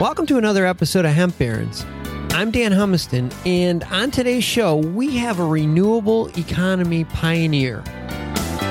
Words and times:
Welcome 0.00 0.26
to 0.26 0.38
another 0.38 0.66
episode 0.66 1.04
of 1.04 1.12
Hemp 1.12 1.38
Barons. 1.38 1.86
I'm 2.30 2.50
Dan 2.50 2.72
Humiston, 2.72 3.32
and 3.46 3.84
on 3.84 4.10
today's 4.10 4.42
show, 4.42 4.74
we 4.74 5.16
have 5.18 5.38
a 5.38 5.46
renewable 5.46 6.36
economy 6.36 7.04
pioneer. 7.04 7.84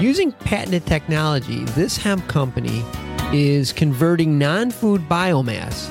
Using 0.01 0.33
patented 0.33 0.85
technology, 0.85 1.63
this 1.63 1.95
hemp 1.95 2.27
company 2.27 2.83
is 3.31 3.71
converting 3.71 4.37
non 4.37 4.69
food 4.69 5.07
biomass 5.07 5.89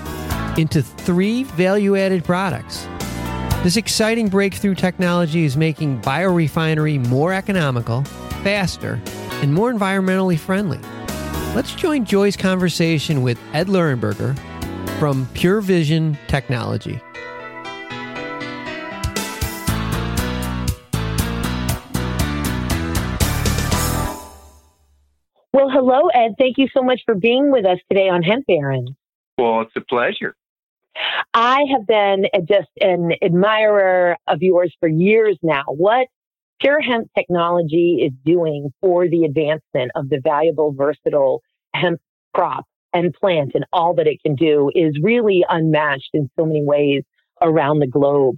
into 0.58 0.82
three 0.82 1.44
value 1.44 1.96
added 1.96 2.24
products. 2.24 2.86
This 3.62 3.78
exciting 3.78 4.28
breakthrough 4.28 4.74
technology 4.74 5.46
is 5.46 5.56
making 5.56 6.02
biorefinery 6.02 7.04
more 7.08 7.32
economical, 7.32 8.04
faster, 8.44 9.00
and 9.40 9.54
more 9.54 9.72
environmentally 9.72 10.38
friendly. 10.38 10.78
Let's 11.54 11.74
join 11.74 12.04
Joy's 12.04 12.36
conversation 12.36 13.22
with 13.22 13.38
Ed 13.54 13.68
Lehrburger 13.68 14.38
from 15.02 15.26
Pure 15.34 15.62
Vision 15.62 16.16
Technology. 16.28 17.00
Well, 25.52 25.70
hello, 25.70 26.06
Ed. 26.14 26.34
Thank 26.38 26.56
you 26.58 26.68
so 26.72 26.84
much 26.84 27.00
for 27.04 27.16
being 27.16 27.50
with 27.50 27.66
us 27.66 27.78
today 27.90 28.08
on 28.08 28.22
Hemp 28.22 28.46
Baron. 28.46 28.96
Well, 29.36 29.62
it's 29.62 29.72
a 29.74 29.80
pleasure. 29.80 30.36
I 31.34 31.64
have 31.72 31.84
been 31.84 32.26
just 32.48 32.70
an 32.80 33.14
admirer 33.20 34.16
of 34.28 34.40
yours 34.40 34.72
for 34.78 34.88
years 34.88 35.36
now. 35.42 35.64
What 35.66 36.06
Pure 36.60 36.80
Hemp 36.80 37.10
Technology 37.18 38.04
is 38.06 38.12
doing 38.24 38.72
for 38.80 39.08
the 39.08 39.24
advancement 39.24 39.90
of 39.96 40.10
the 40.10 40.20
valuable, 40.22 40.72
versatile 40.72 41.42
hemp 41.74 42.00
crop 42.32 42.66
and 42.92 43.12
plant 43.14 43.52
and 43.54 43.64
all 43.72 43.94
that 43.94 44.06
it 44.06 44.20
can 44.24 44.34
do 44.34 44.70
is 44.74 44.98
really 45.02 45.44
unmatched 45.48 46.10
in 46.12 46.30
so 46.38 46.44
many 46.44 46.62
ways 46.64 47.02
around 47.40 47.78
the 47.78 47.86
globe. 47.86 48.36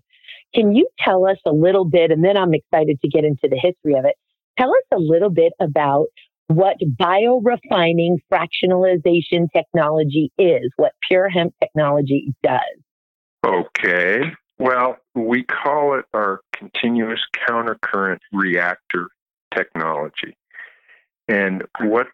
Can 0.55 0.75
you 0.75 0.89
tell 1.01 1.27
us 1.27 1.39
a 1.45 1.53
little 1.53 1.85
bit, 1.85 2.11
and 2.11 2.25
then 2.25 2.37
I'm 2.37 2.55
excited 2.55 3.01
to 3.03 3.09
get 3.09 3.25
into 3.25 3.49
the 3.49 3.59
history 3.61 3.99
of 3.99 4.05
it. 4.05 4.15
Tell 4.59 4.71
us 4.71 4.85
a 4.93 4.99
little 4.99 5.31
bit 5.31 5.53
about 5.61 6.07
what 6.47 6.77
biorefining 7.01 8.19
fractionalization 8.33 9.49
technology 9.53 10.31
is, 10.39 10.71
what 10.77 10.93
pure 11.09 11.29
hemp 11.29 11.55
technology 11.61 12.33
does. 12.43 12.61
Okay. 13.45 14.33
Well, 14.59 14.97
we 15.15 15.43
call 15.43 15.99
it 15.99 16.05
our 16.15 16.41
continuous 16.53 17.21
countercurrent 17.49 18.19
reactor 18.33 19.09
technology. 19.53 20.37
And 21.27 21.65
what 21.81 22.07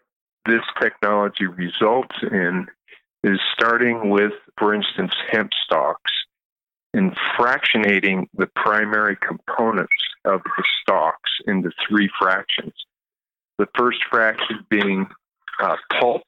this 0.45 0.63
technology 0.79 1.45
results 1.45 2.15
in 2.23 2.67
is 3.23 3.39
starting 3.53 4.09
with, 4.09 4.33
for 4.57 4.73
instance, 4.73 5.13
hemp 5.31 5.51
stalks 5.65 6.11
and 6.93 7.15
fractionating 7.37 8.27
the 8.35 8.47
primary 8.55 9.15
components 9.15 9.93
of 10.25 10.41
the 10.43 10.63
stalks 10.81 11.31
into 11.45 11.71
three 11.87 12.09
fractions. 12.19 12.73
The 13.57 13.67
first 13.77 13.99
fraction 14.09 14.65
being 14.69 15.07
uh, 15.61 15.75
pulp 15.99 16.23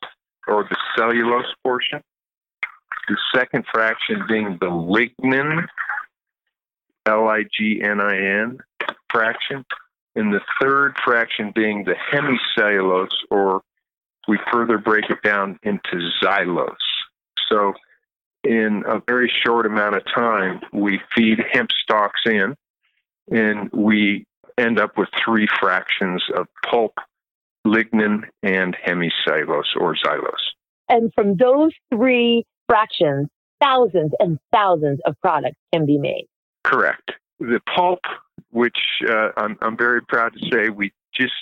or 0.47 0.63
the 0.63 0.77
cellulose 0.95 1.51
portion, 1.63 2.01
the 3.07 3.17
second 3.35 3.65
fraction 3.73 4.23
being 4.27 4.57
the 4.61 4.67
lignin, 4.67 5.67
L 7.05 7.27
I 7.27 7.43
G 7.43 7.81
N 7.83 7.99
I 7.99 8.15
N 8.15 8.59
fraction, 9.11 9.65
and 10.15 10.33
the 10.33 10.41
third 10.61 10.95
fraction 11.03 11.51
being 11.53 11.83
the 11.83 11.95
hemicellulose 12.11 13.09
or 13.29 13.61
we 14.27 14.39
further 14.51 14.77
break 14.77 15.09
it 15.09 15.21
down 15.23 15.59
into 15.63 16.09
xylose. 16.23 16.75
So, 17.49 17.73
in 18.43 18.83
a 18.85 19.01
very 19.07 19.31
short 19.45 19.65
amount 19.65 19.95
of 19.95 20.03
time, 20.13 20.61
we 20.73 20.99
feed 21.15 21.39
hemp 21.51 21.71
stalks 21.71 22.21
in, 22.25 22.55
and 23.31 23.69
we 23.71 24.25
end 24.57 24.79
up 24.79 24.97
with 24.97 25.09
three 25.23 25.47
fractions 25.59 26.23
of 26.35 26.47
pulp, 26.69 26.95
lignin, 27.65 28.23
and 28.41 28.75
hemicellulose 28.85 29.75
or 29.79 29.95
xylose. 29.95 30.51
And 30.89 31.11
from 31.13 31.37
those 31.37 31.71
three 31.93 32.45
fractions, 32.67 33.29
thousands 33.61 34.11
and 34.19 34.39
thousands 34.51 34.99
of 35.05 35.15
products 35.21 35.57
can 35.73 35.85
be 35.85 35.97
made. 35.97 36.27
Correct. 36.63 37.11
The 37.39 37.61
pulp, 37.73 37.99
which 38.51 38.77
uh, 39.09 39.29
I'm, 39.37 39.57
I'm 39.61 39.77
very 39.77 40.01
proud 40.01 40.33
to 40.33 40.49
say, 40.51 40.69
we 40.69 40.91
just 41.13 41.33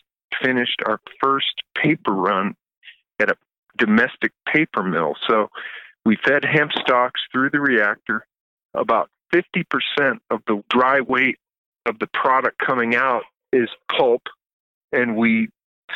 finished 0.42 0.82
our 0.86 1.00
first 1.22 1.64
paper 1.76 2.12
run 2.12 2.56
at 3.22 3.30
a 3.30 3.38
domestic 3.78 4.32
paper 4.52 4.84
mill. 4.84 5.16
So 5.28 5.50
we 6.06 6.18
fed 6.18 6.44
hemp 6.44 6.72
stalks 6.74 7.22
through 7.32 7.52
the 7.52 7.60
reactor. 7.60 8.26
About 8.74 9.10
50% 9.34 10.20
of 10.30 10.42
the 10.48 10.64
dry 10.70 11.02
weight 11.02 11.38
of 11.86 12.00
the 12.00 12.08
product 12.08 12.58
coming 12.60 12.96
out 12.96 13.24
is 13.54 13.70
pulp, 13.90 14.24
and 14.92 15.16
we 15.16 15.50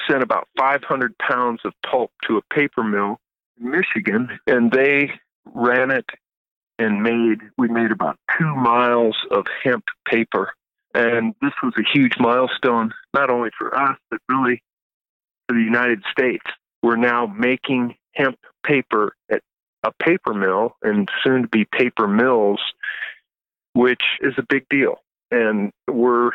sent 0.10 0.24
about 0.24 0.48
500 0.58 1.18
pounds 1.18 1.62
of 1.66 1.74
pulp 1.90 2.12
to 2.28 2.38
a 2.38 2.54
paper 2.54 2.84
mill 2.84 3.18
in 3.60 3.72
Michigan, 3.72 4.40
and 4.48 4.72
they 4.72 5.12
ran 5.54 5.92
it 5.92 6.06
and 6.78 7.02
made 7.02 7.40
we 7.58 7.70
made 7.70 7.92
about 7.92 8.18
two 8.38 8.54
miles 8.56 9.16
of 9.32 9.46
hemp 9.64 9.86
paper. 10.06 10.54
And 10.94 11.34
this 11.42 11.54
was 11.62 11.74
a 11.78 11.98
huge 11.98 12.18
milestone, 12.20 12.94
not 13.14 13.30
only 13.30 13.50
for 13.58 13.78
us, 13.78 13.98
but 14.10 14.20
really 14.28 14.62
for 15.48 15.56
the 15.56 15.64
United 15.64 16.04
States 16.12 16.46
we're 16.86 16.96
now 16.96 17.26
making 17.26 17.96
hemp 18.14 18.38
paper 18.64 19.16
at 19.32 19.42
a 19.82 19.92
paper 19.92 20.36
mill 20.36 20.76
and 20.84 21.10
soon 21.24 21.42
to 21.42 21.48
be 21.48 21.66
paper 21.66 22.08
mills, 22.08 22.60
which 23.74 24.04
is 24.22 24.36
a 24.38 24.46
big 24.48 24.70
deal. 24.70 24.98
And 25.32 25.72
we're 25.90 26.30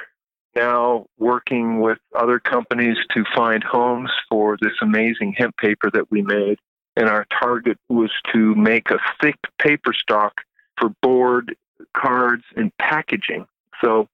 now 0.56 1.06
working 1.20 1.78
with 1.78 1.98
other 2.18 2.40
companies 2.40 2.96
to 3.14 3.22
find 3.32 3.62
homes 3.62 4.10
for 4.28 4.58
this 4.60 4.72
amazing 4.82 5.36
hemp 5.38 5.56
paper 5.56 5.88
that 5.92 6.10
we 6.10 6.22
made. 6.22 6.58
And 6.96 7.08
our 7.08 7.26
target 7.40 7.78
was 7.88 8.10
to 8.32 8.56
make 8.56 8.90
a 8.90 8.98
thick 9.22 9.36
paper 9.62 9.92
stock 9.92 10.40
for 10.80 10.88
board, 11.00 11.54
cards, 11.96 12.42
and 12.56 12.76
packaging. 12.78 13.46
So 13.80 14.08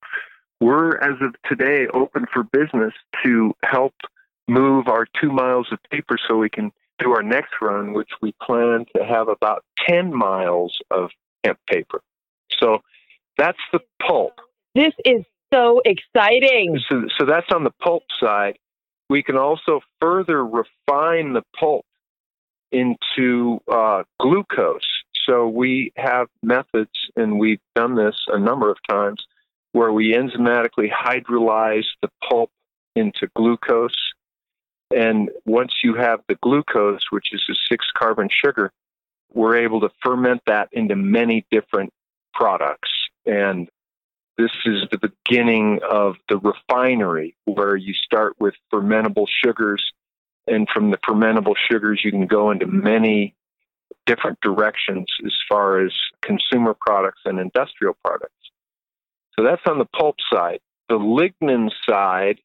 we're, 0.60 0.98
as 0.98 1.16
of 1.22 1.34
today, 1.48 1.86
open 1.94 2.26
for 2.30 2.42
business 2.42 2.92
to 3.24 3.54
help 3.64 3.94
move 4.48 4.88
our 4.88 5.06
two 5.20 5.30
miles 5.30 5.68
of 5.72 5.78
paper 5.90 6.16
so 6.28 6.36
we 6.36 6.50
can 6.50 6.72
do 6.98 7.12
our 7.12 7.22
next 7.22 7.54
run, 7.60 7.92
which 7.92 8.10
we 8.22 8.32
plan 8.42 8.86
to 8.94 9.04
have 9.04 9.28
about 9.28 9.64
10 9.86 10.14
miles 10.14 10.78
of 10.90 11.10
hemp 11.44 11.58
paper. 11.68 12.00
So 12.58 12.78
that's 13.36 13.58
the 13.72 13.80
pulp. 14.00 14.40
This 14.74 14.92
is 15.04 15.24
so 15.52 15.80
exciting. 15.84 16.78
So, 16.88 17.04
so 17.18 17.26
that's 17.26 17.50
on 17.52 17.64
the 17.64 17.72
pulp 17.82 18.04
side. 18.18 18.58
We 19.08 19.22
can 19.22 19.36
also 19.36 19.80
further 20.00 20.44
refine 20.44 21.32
the 21.32 21.42
pulp 21.58 21.84
into 22.72 23.60
uh, 23.70 24.02
glucose. 24.20 24.80
So 25.26 25.48
we 25.48 25.92
have 25.96 26.28
methods, 26.42 26.90
and 27.16 27.38
we've 27.38 27.60
done 27.74 27.96
this 27.96 28.16
a 28.28 28.38
number 28.38 28.70
of 28.70 28.78
times, 28.88 29.24
where 29.72 29.92
we 29.92 30.14
enzymatically 30.14 30.90
hydrolyze 30.90 31.86
the 32.00 32.08
pulp 32.28 32.50
into 32.94 33.28
glucose 33.36 33.94
and 34.94 35.30
once 35.44 35.72
you 35.82 35.94
have 35.94 36.20
the 36.28 36.36
glucose, 36.36 37.02
which 37.10 37.32
is 37.32 37.42
a 37.50 37.54
six 37.68 37.86
carbon 37.96 38.28
sugar, 38.30 38.72
we're 39.32 39.56
able 39.56 39.80
to 39.80 39.90
ferment 40.02 40.42
that 40.46 40.68
into 40.72 40.94
many 40.94 41.44
different 41.50 41.92
products. 42.32 42.90
And 43.26 43.68
this 44.38 44.52
is 44.64 44.84
the 44.90 44.98
beginning 44.98 45.80
of 45.88 46.16
the 46.28 46.38
refinery 46.38 47.36
where 47.44 47.74
you 47.74 47.94
start 47.94 48.34
with 48.38 48.54
fermentable 48.72 49.26
sugars. 49.44 49.84
And 50.46 50.68
from 50.72 50.90
the 50.90 50.98
fermentable 50.98 51.54
sugars, 51.68 52.02
you 52.04 52.12
can 52.12 52.26
go 52.26 52.50
into 52.50 52.66
many 52.66 53.34
different 54.04 54.40
directions 54.40 55.06
as 55.24 55.34
far 55.48 55.80
as 55.84 55.92
consumer 56.22 56.74
products 56.78 57.22
and 57.24 57.40
industrial 57.40 57.96
products. 58.04 58.32
So 59.36 59.44
that's 59.44 59.62
on 59.66 59.78
the 59.78 59.86
pulp 59.86 60.16
side. 60.32 60.60
The 60.88 60.98
lignin 60.98 61.70
side 61.88 62.38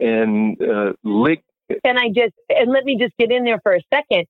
and 0.00 0.60
uh, 0.60 0.92
lig- 1.04 1.44
can 1.84 1.98
I 1.98 2.08
just 2.08 2.34
and 2.48 2.70
let 2.70 2.84
me 2.84 2.96
just 2.98 3.14
get 3.18 3.30
in 3.30 3.44
there 3.44 3.60
for 3.62 3.74
a 3.74 3.80
second? 3.92 4.26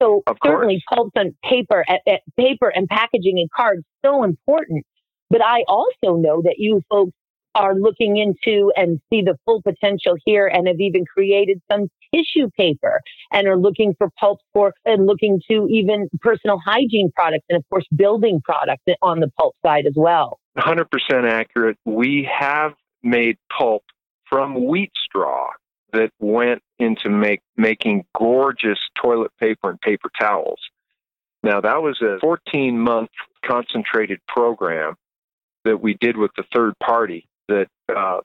So 0.00 0.22
of 0.26 0.36
certainly 0.44 0.82
pulp 0.88 1.12
and 1.16 1.34
paper, 1.42 1.84
at, 1.88 2.00
at 2.06 2.20
paper 2.36 2.68
and 2.68 2.88
packaging 2.88 3.38
and 3.38 3.50
cards 3.50 3.82
so 4.04 4.22
important. 4.22 4.84
But 5.30 5.42
I 5.42 5.64
also 5.66 6.16
know 6.16 6.42
that 6.42 6.54
you 6.58 6.82
folks 6.88 7.12
are 7.54 7.74
looking 7.74 8.16
into 8.16 8.72
and 8.76 9.00
see 9.10 9.22
the 9.22 9.36
full 9.44 9.60
potential 9.62 10.14
here 10.24 10.46
and 10.46 10.68
have 10.68 10.78
even 10.78 11.04
created 11.04 11.60
some 11.70 11.88
tissue 12.14 12.48
paper 12.56 13.00
and 13.32 13.48
are 13.48 13.56
looking 13.56 13.94
for 13.98 14.08
pulp 14.18 14.38
for 14.52 14.72
and 14.84 15.06
looking 15.06 15.40
to 15.50 15.66
even 15.68 16.08
personal 16.20 16.58
hygiene 16.64 17.10
products 17.14 17.44
and 17.48 17.58
of 17.58 17.68
course 17.68 17.84
building 17.94 18.40
products 18.44 18.84
on 19.02 19.20
the 19.20 19.28
pulp 19.38 19.54
side 19.64 19.86
as 19.86 19.94
well. 19.96 20.38
100% 20.56 20.84
accurate. 21.28 21.76
We 21.84 22.28
have 22.32 22.72
made 23.02 23.36
pulp 23.56 23.82
from 24.28 24.66
wheat 24.66 24.92
straw 25.04 25.48
that 25.92 26.10
went 26.18 26.62
into 26.78 27.08
make 27.08 27.40
making 27.56 28.04
gorgeous 28.16 28.78
toilet 29.00 29.30
paper 29.38 29.70
and 29.70 29.80
paper 29.80 30.10
towels. 30.18 30.60
Now, 31.42 31.60
that 31.60 31.82
was 31.82 32.00
a 32.02 32.18
14 32.20 32.78
month 32.78 33.10
concentrated 33.44 34.20
program 34.26 34.96
that 35.64 35.80
we 35.80 35.94
did 35.94 36.16
with 36.16 36.30
the 36.36 36.44
third 36.52 36.74
party 36.78 37.28
that, 37.48 37.68
uh, 37.94 38.20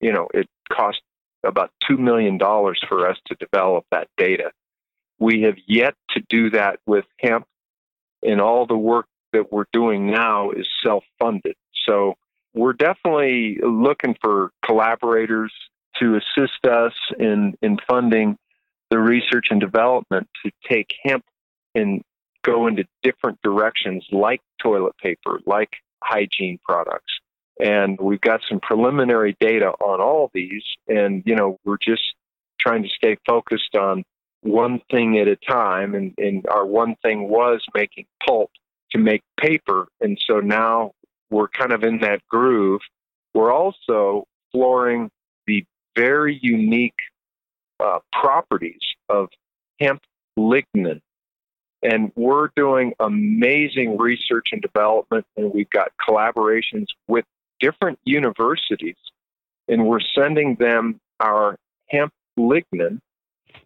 you 0.00 0.12
know, 0.12 0.28
it 0.34 0.48
cost 0.70 1.00
about 1.44 1.70
$2 1.88 1.98
million 1.98 2.38
for 2.38 3.08
us 3.08 3.16
to 3.26 3.36
develop 3.36 3.84
that 3.90 4.08
data. 4.16 4.50
We 5.18 5.42
have 5.42 5.56
yet 5.66 5.94
to 6.10 6.22
do 6.28 6.50
that 6.50 6.80
with 6.86 7.04
hemp, 7.18 7.46
and 8.22 8.40
all 8.40 8.66
the 8.66 8.76
work 8.76 9.06
that 9.32 9.52
we're 9.52 9.66
doing 9.72 10.10
now 10.10 10.50
is 10.50 10.68
self 10.82 11.04
funded. 11.18 11.54
So 11.86 12.14
we're 12.54 12.72
definitely 12.72 13.58
looking 13.62 14.16
for 14.20 14.50
collaborators 14.64 15.52
to 16.00 16.16
assist 16.16 16.66
us 16.66 16.92
in, 17.18 17.54
in 17.62 17.78
funding 17.88 18.36
the 18.90 18.98
research 18.98 19.46
and 19.50 19.60
development 19.60 20.28
to 20.44 20.50
take 20.68 20.88
hemp 21.04 21.24
and 21.74 22.02
go 22.42 22.66
into 22.66 22.84
different 23.02 23.40
directions 23.42 24.06
like 24.12 24.40
toilet 24.62 24.96
paper, 24.98 25.40
like 25.46 25.70
hygiene 26.02 26.58
products. 26.64 27.12
And 27.58 27.98
we've 28.00 28.20
got 28.20 28.42
some 28.48 28.60
preliminary 28.60 29.36
data 29.40 29.68
on 29.68 30.00
all 30.00 30.30
these. 30.32 30.62
And, 30.88 31.22
you 31.26 31.34
know, 31.34 31.58
we're 31.64 31.78
just 31.78 32.02
trying 32.60 32.82
to 32.82 32.88
stay 32.88 33.16
focused 33.26 33.74
on 33.74 34.04
one 34.42 34.80
thing 34.90 35.18
at 35.18 35.26
a 35.26 35.36
time. 35.36 35.94
And, 35.94 36.14
and 36.18 36.46
our 36.48 36.66
one 36.66 36.96
thing 37.02 37.28
was 37.28 37.64
making 37.74 38.06
pulp 38.26 38.50
to 38.92 38.98
make 38.98 39.22
paper. 39.40 39.88
And 40.00 40.18
so 40.26 40.40
now 40.40 40.92
we're 41.30 41.48
kind 41.48 41.72
of 41.72 41.82
in 41.82 41.98
that 42.00 42.20
groove. 42.28 42.82
We're 43.34 43.52
also 43.52 44.26
the 44.52 45.10
very 45.96 46.38
unique 46.40 46.98
uh, 47.80 47.98
properties 48.12 48.80
of 49.08 49.28
hemp 49.80 50.02
lignin. 50.38 51.00
And 51.82 52.10
we're 52.16 52.48
doing 52.56 52.94
amazing 52.98 53.98
research 53.98 54.48
and 54.52 54.62
development, 54.62 55.26
and 55.36 55.52
we've 55.52 55.70
got 55.70 55.92
collaborations 56.08 56.86
with 57.06 57.24
different 57.60 57.98
universities, 58.04 58.96
and 59.68 59.86
we're 59.86 60.00
sending 60.00 60.56
them 60.56 61.00
our 61.20 61.56
hemp 61.88 62.12
lignin. 62.38 63.00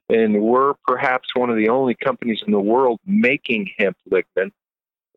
And 0.09 0.43
we're 0.43 0.75
perhaps 0.87 1.29
one 1.35 1.51
of 1.51 1.57
the 1.57 1.69
only 1.69 1.95
companies 1.95 2.43
in 2.45 2.53
the 2.53 2.61
world 2.61 2.99
making 3.07 3.71
hemp 3.79 3.97
lignin. 4.11 4.51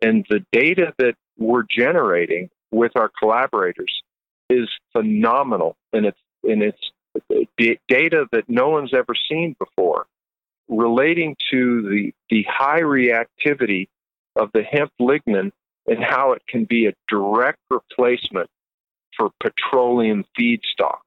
And 0.02 0.26
the 0.30 0.46
data 0.52 0.94
that 1.00 1.16
we're 1.38 1.64
generating 1.64 2.50
with 2.72 2.96
our 2.96 3.10
collaborators 3.20 4.02
is 4.50 4.70
phenomenal, 4.92 5.76
and 5.94 6.06
it's 6.06 6.20
and 6.44 6.62
it's 6.62 6.92
data 7.88 8.26
that 8.32 8.50
no 8.50 8.70
one's 8.70 8.94
ever 8.94 9.14
seen 9.30 9.56
before 9.60 10.06
relating 10.68 11.36
to 11.52 11.82
the, 11.84 12.14
the 12.30 12.46
high 12.50 12.82
reactivity 12.82 13.88
of 14.36 14.50
the 14.54 14.64
hemp 14.64 14.92
lignin 15.00 15.52
and 15.88 16.04
how 16.04 16.32
it 16.32 16.42
can 16.48 16.66
be 16.66 16.88
a 16.88 16.94
direct 17.08 17.60
replacement 17.70 18.50
for 19.16 19.30
petroleum 19.40 20.24
feedstocks. 20.40 20.98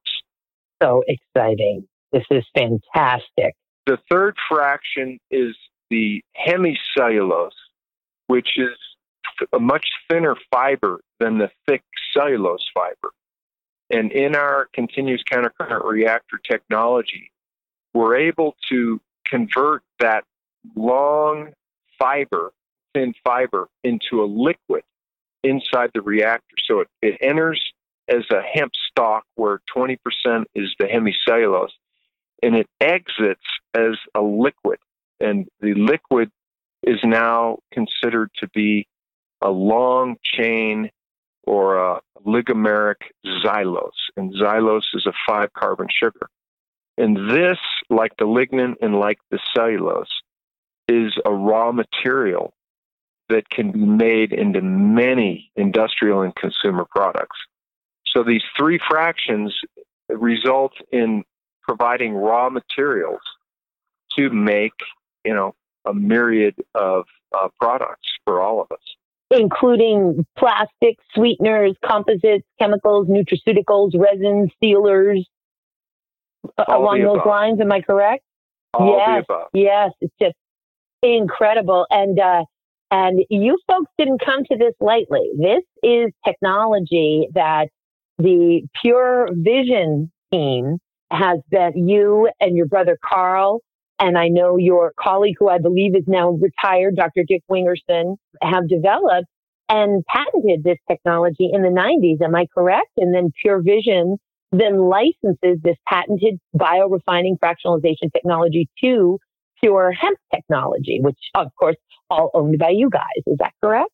So 0.83 1.03
exciting. 1.09 1.89
This 2.13 2.25
is 2.31 2.45
fantastic. 2.55 3.55
The 3.87 3.99
third 4.11 4.37
fraction 4.49 5.19
is 5.31 5.57
the 5.91 6.23
hemicellulose, 6.37 7.51
which 8.27 8.51
is 8.57 8.77
a 9.53 9.59
much 9.59 9.87
thinner 10.11 10.37
fiber 10.51 11.01
than 11.21 11.39
the 11.39 11.51
thick 11.67 11.83
cellulose 12.13 12.65
fiber. 12.75 13.13
And 13.91 14.11
in 14.13 14.35
our 14.35 14.69
continuous 14.73 15.23
countercurrent 15.23 15.85
reactor 15.85 16.39
technology, 16.39 17.31
we're 17.95 18.17
able 18.17 18.57
to 18.69 19.01
convert 19.27 19.83
that 20.01 20.25
long 20.75 21.53
fiber, 21.99 22.53
thin 22.95 23.15
fiber, 23.25 23.69
into 23.85 24.23
a 24.23 24.27
liquid 24.27 24.83
inside 25.43 25.91
the 25.95 26.03
reactor. 26.03 26.57
So 26.67 26.81
it, 26.81 26.89
it 27.01 27.19
enters 27.21 27.63
as 28.09 28.25
a 28.31 28.43
hemp 28.43 28.73
stalk 28.91 29.25
where 29.35 29.61
20% 29.75 29.99
is 30.55 30.75
the 30.79 30.87
hemicellulose, 30.87 31.71
and 32.43 32.57
it 32.57 32.69
exits 32.81 33.45
as 33.75 33.97
a 34.15 34.21
liquid. 34.21 34.79
And 35.21 35.49
the 35.61 35.75
liquid 35.75 36.31
is 36.83 36.99
now 37.03 37.59
considered 37.73 38.31
to 38.39 38.49
be 38.49 38.87
a 39.41 39.51
long 39.51 40.17
chain 40.23 40.91
or 41.47 41.79
a 41.79 42.01
oligomeric 42.27 42.97
xylose. 43.45 43.91
And 44.17 44.35
xylose 44.35 44.95
is 44.95 45.07
a 45.07 45.13
five 45.27 45.53
carbon 45.53 45.87
sugar. 45.91 46.29
And 46.99 47.31
this, 47.31 47.59
like 47.91 48.13
the 48.19 48.25
lignin 48.25 48.75
and 48.81 48.99
like 48.99 49.19
the 49.31 49.39
cellulose, 49.55 50.11
is 50.89 51.13
a 51.25 51.33
raw 51.33 51.73
material 51.73 52.53
that 53.29 53.49
can 53.51 53.73
be 53.73 53.85
made 53.85 54.33
into 54.33 54.61
many 54.63 55.51
industrial 55.57 56.23
and 56.23 56.35
consumer 56.37 56.87
products. 56.89 57.39
So 58.07 58.23
these 58.23 58.43
three 58.57 58.79
fractions 58.89 59.55
result 60.09 60.73
in 60.93 61.25
providing 61.63 62.15
raw 62.15 62.49
materials 62.49 63.21
to 64.17 64.31
make, 64.31 64.73
you 65.25 65.35
know, 65.35 65.55
a 65.85 65.93
myriad 65.93 66.55
of 66.75 67.05
uh, 67.37 67.49
products 67.61 68.09
for 68.25 68.41
all 68.41 68.61
of 68.61 68.71
us 68.73 68.97
including 69.31 70.25
plastics, 70.39 71.03
sweeteners, 71.15 71.75
composites, 71.85 72.47
chemicals, 72.59 73.09
nutraceuticals, 73.09 73.93
resins, 73.99 74.51
sealers, 74.61 75.27
All 76.59 76.83
along 76.83 77.03
those 77.03 77.17
above. 77.17 77.27
lines. 77.27 77.61
Am 77.61 77.73
I 77.73 77.81
correct? 77.81 78.23
All 78.75 78.99
yes, 78.99 79.25
yes. 79.53 79.91
It's 80.01 80.15
just 80.21 80.37
incredible. 81.03 81.87
And, 81.91 82.19
uh, 82.19 82.45
and 82.91 83.25
you 83.31 83.59
folks 83.67 83.91
didn't 83.99 84.21
come 84.25 84.45
to 84.45 84.57
this 84.57 84.75
lightly. 84.81 85.31
This 85.39 85.65
is 85.83 86.13
technology 86.25 87.29
that 87.35 87.69
the 88.19 88.63
Pure 88.81 89.31
Vision 89.33 90.13
team 90.33 90.79
has 91.11 91.39
been 91.51 91.89
you 91.89 92.29
and 92.41 92.57
your 92.57 92.67
brother 92.67 92.99
Carl 93.05 93.61
and 93.99 94.19
I 94.19 94.29
know 94.29 94.57
your 94.57 94.93
colleague, 94.99 95.37
who 95.39 95.49
I 95.49 95.59
believe 95.59 95.97
is 95.97 96.05
now 96.07 96.31
retired, 96.31 96.97
Dr. 96.97 97.23
Dick 97.27 97.43
Wingerson, 97.51 98.17
have 98.43 98.69
developed 98.69 99.29
and 99.69 100.05
patented 100.07 100.63
this 100.65 100.79
technology 100.89 101.51
in 101.53 101.63
the 101.63 101.69
90s. 101.69 102.25
Am 102.25 102.35
I 102.35 102.47
correct? 102.55 102.91
And 102.99 103.15
then 103.15 103.33
Pure 103.43 103.63
Vision 103.63 104.19
then 104.53 104.79
licenses 104.79 105.59
this 105.63 105.77
patented 105.89 106.39
biorefining 106.57 107.37
fractionalization 107.43 108.13
technology 108.13 108.69
to 108.83 109.19
Pure 109.61 109.93
Hemp 109.93 110.19
Technology, 110.33 111.01
which, 111.01 111.19
of 111.35 111.49
course, 111.59 111.77
all 112.11 112.31
owned 112.33 112.59
by 112.59 112.71
you 112.71 112.89
guys. 112.89 113.23
Is 113.27 113.39
that 113.39 113.53
correct? 113.63 113.91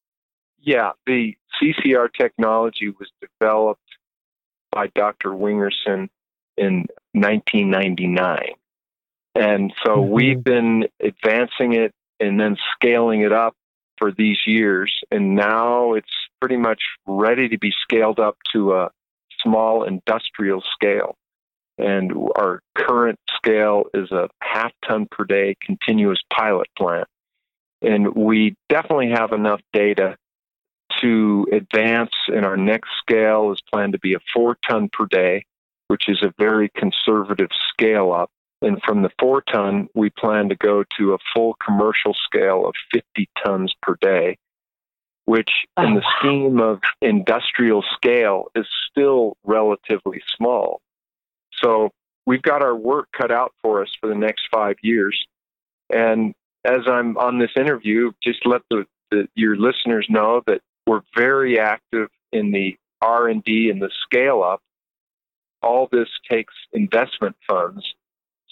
Yeah, 0.60 0.90
the 1.06 1.34
CCR 1.60 2.08
technology 2.12 2.90
was 2.90 3.10
developed 3.20 3.80
by 4.70 4.88
Dr. 4.94 5.30
Wingerson 5.30 6.08
in 6.56 6.86
1999. 7.12 8.38
And 9.34 9.72
so 9.84 9.96
Mhm. 9.96 10.08
we've 10.08 10.44
been 10.44 10.88
advancing 11.00 11.72
it 11.72 11.92
and 12.20 12.38
then 12.38 12.56
scaling 12.74 13.22
it 13.22 13.32
up 13.32 13.54
for 13.98 14.12
these 14.12 14.46
years. 14.46 15.02
And 15.10 15.34
now 15.34 15.94
it's 15.94 16.12
pretty 16.40 16.56
much 16.56 16.82
ready 17.06 17.48
to 17.48 17.58
be 17.58 17.72
scaled 17.82 18.20
up 18.20 18.36
to 18.52 18.74
a 18.74 18.90
small 19.42 19.84
industrial 19.84 20.60
scale. 20.60 21.16
And 21.78 22.12
our 22.36 22.60
current 22.74 23.18
scale 23.34 23.84
is 23.94 24.12
a 24.12 24.28
half 24.42 24.72
ton 24.86 25.06
per 25.10 25.24
day 25.24 25.56
continuous 25.60 26.20
pilot 26.30 26.68
plant. 26.76 27.08
And 27.80 28.14
we 28.14 28.54
definitely 28.68 29.10
have 29.10 29.32
enough 29.32 29.60
data 29.72 30.16
to 31.00 31.48
advance. 31.50 32.12
And 32.28 32.44
our 32.44 32.56
next 32.56 32.90
scale 32.98 33.50
is 33.52 33.60
planned 33.72 33.94
to 33.94 33.98
be 33.98 34.14
a 34.14 34.20
four 34.32 34.56
ton 34.68 34.90
per 34.92 35.06
day, 35.06 35.44
which 35.88 36.08
is 36.08 36.22
a 36.22 36.32
very 36.38 36.68
conservative 36.76 37.50
scale 37.68 38.12
up. 38.12 38.30
And 38.62 38.80
from 38.82 39.02
the 39.02 39.10
four 39.18 39.42
ton, 39.42 39.88
we 39.94 40.10
plan 40.10 40.48
to 40.48 40.56
go 40.56 40.84
to 40.98 41.14
a 41.14 41.18
full 41.34 41.54
commercial 41.64 42.14
scale 42.14 42.66
of 42.66 42.74
50 42.92 43.28
tons 43.44 43.74
per 43.82 43.96
day, 44.00 44.38
which 45.24 45.50
oh, 45.76 45.82
in 45.82 45.90
Oh, 45.90 45.94
the 45.96 46.00
wow. 46.00 46.12
scheme 46.18 46.60
of 46.60 46.80
industrial 47.00 47.82
scale 47.96 48.46
is 48.54 48.66
still 48.90 49.36
relatively 49.44 50.22
small. 50.36 50.80
So 51.62 51.90
we've 52.24 52.42
got 52.42 52.62
our 52.62 52.74
work 52.74 53.08
cut 53.12 53.32
out 53.32 53.52
for 53.62 53.82
us 53.82 53.88
for 54.00 54.08
the 54.08 54.14
next 54.14 54.42
five 54.52 54.76
years. 54.82 55.26
And 55.92 56.34
as 56.64 56.80
I'm 56.86 57.18
on 57.18 57.38
this 57.38 57.50
interview, 57.56 58.12
just 58.22 58.46
let 58.46 58.62
the, 58.70 58.86
the 59.10 59.28
your 59.34 59.56
listeners 59.56 60.06
know 60.08 60.42
that 60.46 60.60
we're 60.86 61.02
very 61.16 61.58
active 61.58 62.08
in 62.32 62.52
the 62.52 62.76
R&D 63.00 63.70
and 63.70 63.82
the 63.82 63.90
scale 64.04 64.42
up. 64.42 64.60
All 65.62 65.88
this 65.90 66.08
takes 66.30 66.54
investment 66.72 67.36
funds. 67.48 67.94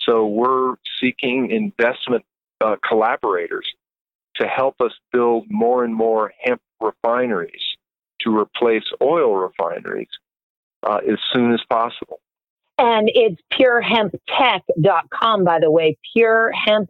So 0.07 0.27
we're 0.27 0.75
seeking 1.01 1.51
investment 1.51 2.25
uh, 2.61 2.77
collaborators 2.87 3.67
to 4.37 4.47
help 4.47 4.81
us 4.81 4.93
build 5.13 5.47
more 5.51 5.85
and 5.85 5.95
more 5.95 6.33
hemp 6.43 6.61
refineries 6.81 7.63
to 8.23 8.37
replace 8.37 8.85
oil 9.03 9.37
refineries 9.37 10.09
uh, 10.83 10.99
as 11.11 11.19
soon 11.33 11.53
as 11.53 11.61
possible. 11.69 12.21
And 12.79 13.11
it's 13.13 13.41
purehemptech.com, 13.53 15.45
by 15.45 15.59
the 15.61 15.71
way, 15.71 15.99
purehemp, 16.17 16.87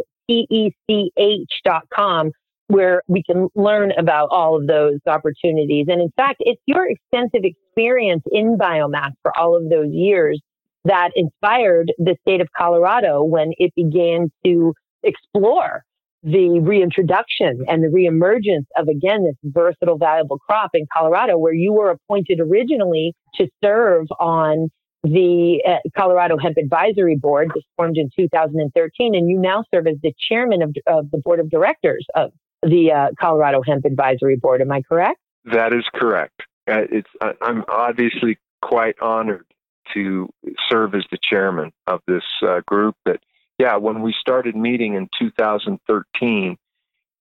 where 2.69 3.03
we 3.09 3.23
can 3.25 3.49
learn 3.57 3.91
about 3.99 4.29
all 4.31 4.57
of 4.57 4.69
those 4.69 5.01
opportunities. 5.09 5.87
And 5.89 6.01
in 6.01 6.13
fact, 6.17 6.37
it's 6.39 6.63
your 6.67 6.87
extensive 6.89 7.43
experience 7.43 8.23
in 8.31 8.57
biomass 8.57 9.11
for 9.23 9.37
all 9.37 9.57
of 9.57 9.69
those 9.69 9.91
years 9.91 10.41
that 10.85 11.11
inspired 11.15 11.93
the 11.99 12.17
state 12.23 12.41
of 12.41 12.49
Colorado 12.57 13.23
when 13.23 13.53
it 13.59 13.73
began 13.75 14.31
to 14.45 14.75
explore 15.03 15.85
the 16.23 16.61
reintroduction 16.61 17.65
and 17.67 17.83
the 17.83 17.89
reemergence 17.89 18.67
of 18.77 18.89
again 18.89 19.25
this 19.25 19.37
versatile 19.43 19.97
valuable 19.97 20.39
crop 20.39 20.71
in 20.75 20.87
Colorado 20.95 21.39
where 21.39 21.55
you 21.55 21.73
were 21.73 21.91
appointed 21.91 22.41
originally 22.41 23.15
to 23.37 23.49
serve 23.65 24.07
on 24.19 24.69
the 25.03 25.63
uh, 25.67 25.77
Colorado 25.97 26.37
Hemp 26.37 26.59
Advisory 26.59 27.17
Board 27.17 27.51
this 27.55 27.65
formed 27.77 27.97
in 27.97 28.11
2013 28.19 29.15
and 29.15 29.31
you 29.31 29.39
now 29.39 29.65
serve 29.73 29.87
as 29.87 29.97
the 30.03 30.13
chairman 30.29 30.61
of, 30.61 30.75
of 30.87 31.11
the 31.11 31.19
board 31.19 31.41
of 31.41 31.49
directors 31.49 32.07
of 32.15 32.33
the 32.63 32.93
uh, 32.93 33.09
Colorado 33.19 33.63
Hemp 33.67 33.87
Advisory 33.87 34.37
Board. 34.37 34.61
Am 34.61 34.71
I 34.71 34.83
correct? 34.83 35.19
That 35.47 35.73
is 35.73 35.85
correct. 35.95 36.43
Uh, 36.71 36.83
it's 36.91 37.09
I'm 37.41 37.65
obviously 37.69 38.39
quite 38.61 38.97
honored 39.01 39.47
to 39.95 40.29
serve 40.69 40.95
as 40.95 41.05
the 41.11 41.19
chairman 41.23 41.73
of 41.87 42.01
this 42.07 42.25
uh, 42.47 42.61
group 42.67 42.97
that 43.05 43.21
yeah, 43.59 43.77
when 43.77 44.01
we 44.01 44.15
started 44.19 44.57
meeting 44.57 44.95
in 44.95 45.11
2013, 45.19 46.57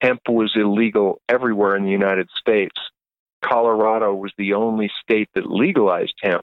hemp 0.00 0.21
was 0.29 0.53
illegal 0.55 1.21
everywhere 1.29 1.75
in 1.75 1.85
the 1.85 1.91
United 1.91 2.29
States. 2.38 2.77
Colorado 3.45 4.15
was 4.15 4.33
the 4.38 4.55
only 4.55 4.88
state 5.03 5.29
that 5.35 5.50
legalized 5.50 6.15
hemp, 6.23 6.43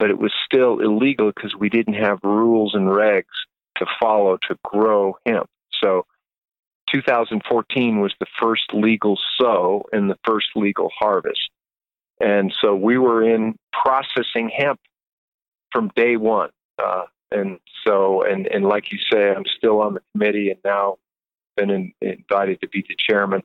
but 0.00 0.10
it 0.10 0.18
was 0.18 0.32
still 0.44 0.80
illegal 0.80 1.30
because 1.32 1.54
we 1.54 1.68
didn't 1.68 1.94
have 1.94 2.18
rules 2.24 2.74
and 2.74 2.88
regs 2.88 3.24
to 3.78 3.86
follow 4.00 4.36
to 4.48 4.58
grow 4.64 5.16
hemp. 5.24 5.48
So 5.80 6.06
2014 6.92 8.00
was 8.00 8.14
the 8.18 8.26
first 8.40 8.72
legal 8.72 9.16
sow 9.38 9.84
and 9.92 10.10
the 10.10 10.18
first 10.24 10.48
legal 10.56 10.90
harvest. 10.98 11.50
And 12.20 12.52
so 12.60 12.74
we 12.74 12.98
were 12.98 13.22
in 13.22 13.56
processing 13.72 14.50
hemp 14.56 14.80
from 15.76 15.90
day 15.94 16.16
one. 16.16 16.48
Uh, 16.82 17.04
and 17.30 17.58
so 17.86 18.22
and 18.22 18.46
and 18.46 18.64
like 18.64 18.90
you 18.90 18.98
say, 19.12 19.30
I'm 19.30 19.44
still 19.58 19.82
on 19.82 19.94
the 19.94 20.00
committee 20.12 20.50
and 20.50 20.58
now 20.64 20.96
been 21.56 21.70
in, 21.70 21.92
invited 22.00 22.60
to 22.62 22.68
be 22.68 22.82
the 22.88 22.96
chairman, 22.98 23.42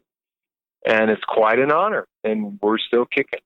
and 0.85 1.09
it's 1.11 1.23
quite 1.27 1.59
an 1.59 1.71
honor, 1.71 2.07
and 2.23 2.57
we're 2.61 2.77
still 2.77 3.05
kicking. 3.05 3.39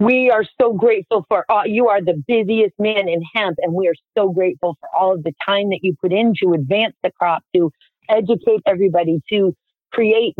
We 0.00 0.30
are 0.30 0.44
so 0.60 0.72
grateful 0.72 1.26
for 1.28 1.44
all, 1.50 1.66
you 1.66 1.88
are 1.88 2.00
the 2.00 2.22
busiest 2.26 2.74
man 2.78 3.08
in 3.08 3.22
hemp, 3.34 3.58
and 3.60 3.74
we 3.74 3.86
are 3.88 3.94
so 4.16 4.30
grateful 4.30 4.76
for 4.80 4.88
all 4.98 5.14
of 5.14 5.22
the 5.22 5.32
time 5.46 5.68
that 5.70 5.80
you 5.82 5.94
put 6.00 6.12
in 6.12 6.32
to 6.42 6.52
advance 6.52 6.94
the 7.02 7.10
crop, 7.12 7.42
to 7.54 7.70
educate 8.08 8.62
everybody, 8.66 9.20
to 9.30 9.54
create 9.92 10.34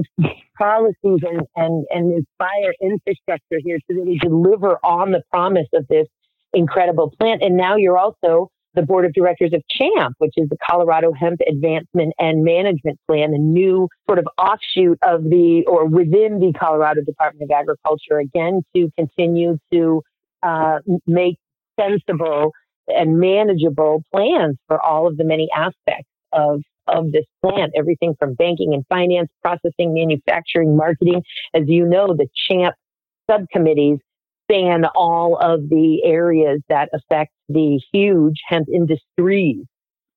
policies 0.58 1.20
and, 1.22 1.42
and, 1.56 1.84
and 1.90 2.12
inspire 2.14 2.72
infrastructure 2.80 3.58
here 3.62 3.78
so 3.90 3.96
that 3.96 4.06
we 4.06 4.18
deliver 4.18 4.78
on 4.82 5.12
the 5.12 5.22
promise 5.30 5.68
of 5.74 5.86
this 5.88 6.06
incredible 6.52 7.12
plant. 7.18 7.42
And 7.42 7.56
now 7.56 7.76
you're 7.76 7.98
also 7.98 8.48
the 8.74 8.82
board 8.82 9.04
of 9.04 9.12
directors 9.12 9.52
of 9.52 9.62
CHAMP, 9.68 10.14
which 10.18 10.34
is 10.36 10.48
the 10.48 10.56
Colorado 10.68 11.12
Hemp 11.12 11.40
Advancement 11.48 12.14
and 12.18 12.44
Management 12.44 12.98
Plan, 13.08 13.34
a 13.34 13.38
new 13.38 13.88
sort 14.08 14.18
of 14.18 14.26
offshoot 14.38 14.98
of 15.02 15.24
the 15.24 15.64
or 15.66 15.86
within 15.86 16.38
the 16.38 16.52
Colorado 16.58 17.02
Department 17.02 17.50
of 17.50 17.56
Agriculture, 17.56 18.18
again, 18.18 18.62
to 18.76 18.90
continue 18.96 19.58
to 19.72 20.02
uh, 20.42 20.78
make 21.06 21.36
sensible 21.78 22.52
and 22.88 23.18
manageable 23.18 24.02
plans 24.14 24.56
for 24.66 24.80
all 24.80 25.06
of 25.06 25.16
the 25.16 25.24
many 25.24 25.48
aspects 25.54 26.08
of 26.32 26.62
of 26.86 27.12
this 27.12 27.24
plant, 27.42 27.72
everything 27.76 28.14
from 28.18 28.34
banking 28.34 28.74
and 28.74 28.84
finance, 28.88 29.28
processing, 29.42 29.94
manufacturing, 29.94 30.76
marketing. 30.76 31.22
As 31.54 31.62
you 31.66 31.86
know, 31.86 32.08
the 32.08 32.26
CHAMP 32.48 32.74
subcommittees 33.30 33.98
span 34.50 34.84
all 34.94 35.36
of 35.40 35.68
the 35.68 36.02
areas 36.04 36.60
that 36.68 36.88
affect 36.92 37.32
the 37.48 37.80
huge 37.92 38.40
hemp 38.46 38.68
industries, 38.72 39.64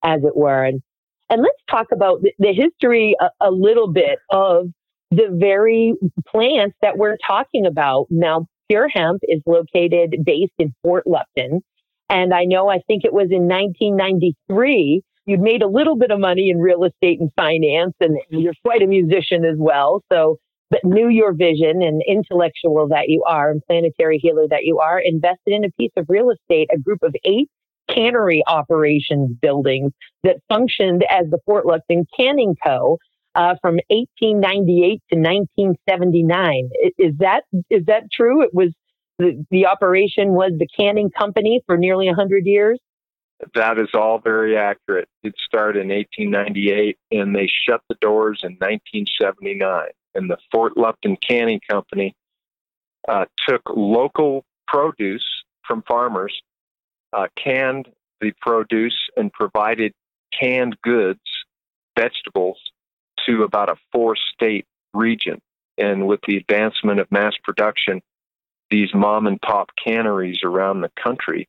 as 0.03 0.23
it 0.23 0.35
were. 0.35 0.63
And, 0.63 0.81
and 1.29 1.41
let's 1.41 1.61
talk 1.69 1.87
about 1.91 2.21
the, 2.21 2.33
the 2.39 2.53
history 2.53 3.15
a, 3.19 3.29
a 3.39 3.51
little 3.51 3.91
bit 3.91 4.19
of 4.29 4.67
the 5.11 5.27
very 5.31 5.93
plants 6.27 6.75
that 6.81 6.97
we're 6.97 7.17
talking 7.25 7.65
about. 7.65 8.07
Now, 8.09 8.47
Pure 8.69 8.89
Hemp 8.89 9.21
is 9.23 9.41
located 9.45 10.23
based 10.25 10.53
in 10.57 10.73
Fort 10.81 11.05
Lupton. 11.05 11.61
And 12.09 12.33
I 12.33 12.45
know, 12.45 12.69
I 12.69 12.79
think 12.87 13.05
it 13.05 13.13
was 13.13 13.27
in 13.31 13.47
1993, 13.47 15.01
you'd 15.25 15.39
made 15.39 15.61
a 15.61 15.67
little 15.67 15.95
bit 15.95 16.11
of 16.11 16.19
money 16.19 16.49
in 16.49 16.59
real 16.59 16.83
estate 16.83 17.19
and 17.19 17.31
finance, 17.35 17.93
and 17.99 18.17
you're 18.29 18.53
quite 18.63 18.81
a 18.81 18.87
musician 18.87 19.45
as 19.45 19.55
well. 19.57 20.03
So 20.11 20.37
but 20.73 20.83
knew 20.83 21.07
your 21.07 21.33
vision 21.33 21.83
and 21.83 22.01
intellectual 22.07 22.87
that 22.87 23.07
you 23.07 23.23
are 23.27 23.51
and 23.51 23.61
planetary 23.67 24.17
healer 24.17 24.47
that 24.49 24.63
you 24.63 24.79
are, 24.79 24.99
invested 24.99 25.53
in 25.53 25.63
a 25.63 25.69
piece 25.77 25.91
of 25.97 26.07
real 26.09 26.31
estate, 26.31 26.67
a 26.73 26.79
group 26.79 27.03
of 27.03 27.15
eight 27.25 27.47
cannery 27.87 28.41
operations 28.47 29.37
buildings 29.39 29.91
that 30.23 30.37
functioned 30.49 31.05
as 31.07 31.27
the 31.29 31.37
Fort 31.45 31.67
Lupton 31.67 32.07
Canning 32.17 32.55
Co. 32.65 32.97
Uh, 33.35 33.55
from 33.61 33.79
1898 33.89 35.01
to 35.11 35.19
1979. 35.19 36.69
Is 36.99 37.15
that 37.17 37.41
is 37.71 37.85
that 37.85 38.03
true? 38.11 38.43
It 38.43 38.51
was 38.53 38.69
the, 39.17 39.43
the 39.49 39.65
operation 39.65 40.33
was 40.33 40.51
the 40.59 40.67
canning 40.67 41.09
company 41.09 41.61
for 41.65 41.75
nearly 41.75 42.05
100 42.05 42.45
years. 42.45 42.79
That 43.55 43.79
is 43.79 43.89
all 43.95 44.19
very 44.19 44.55
accurate. 44.55 45.09
It 45.23 45.33
started 45.43 45.81
in 45.81 45.89
1898 45.89 46.97
and 47.11 47.35
they 47.35 47.49
shut 47.67 47.81
the 47.89 47.95
doors 48.01 48.41
in 48.43 48.51
1979 48.53 49.89
and 50.15 50.29
the 50.29 50.37
Fort 50.51 50.77
Lupton 50.77 51.17
Canning 51.17 51.61
Company 51.69 52.15
uh, 53.07 53.25
took 53.47 53.61
local 53.75 54.45
produce 54.67 55.25
from 55.65 55.83
farmers, 55.87 56.41
uh, 57.11 57.27
canned 57.41 57.89
the 58.21 58.31
produce, 58.41 58.95
and 59.17 59.31
provided 59.31 59.93
canned 60.37 60.77
goods, 60.81 61.21
vegetables, 61.97 62.57
to 63.25 63.43
about 63.43 63.69
a 63.69 63.75
four 63.91 64.15
state 64.33 64.65
region. 64.93 65.39
And 65.77 66.07
with 66.07 66.19
the 66.27 66.37
advancement 66.37 66.99
of 66.99 67.11
mass 67.11 67.33
production, 67.43 68.01
these 68.69 68.89
mom 68.93 69.27
and 69.27 69.41
pop 69.41 69.69
canneries 69.83 70.39
around 70.43 70.81
the 70.81 70.91
country, 71.01 71.47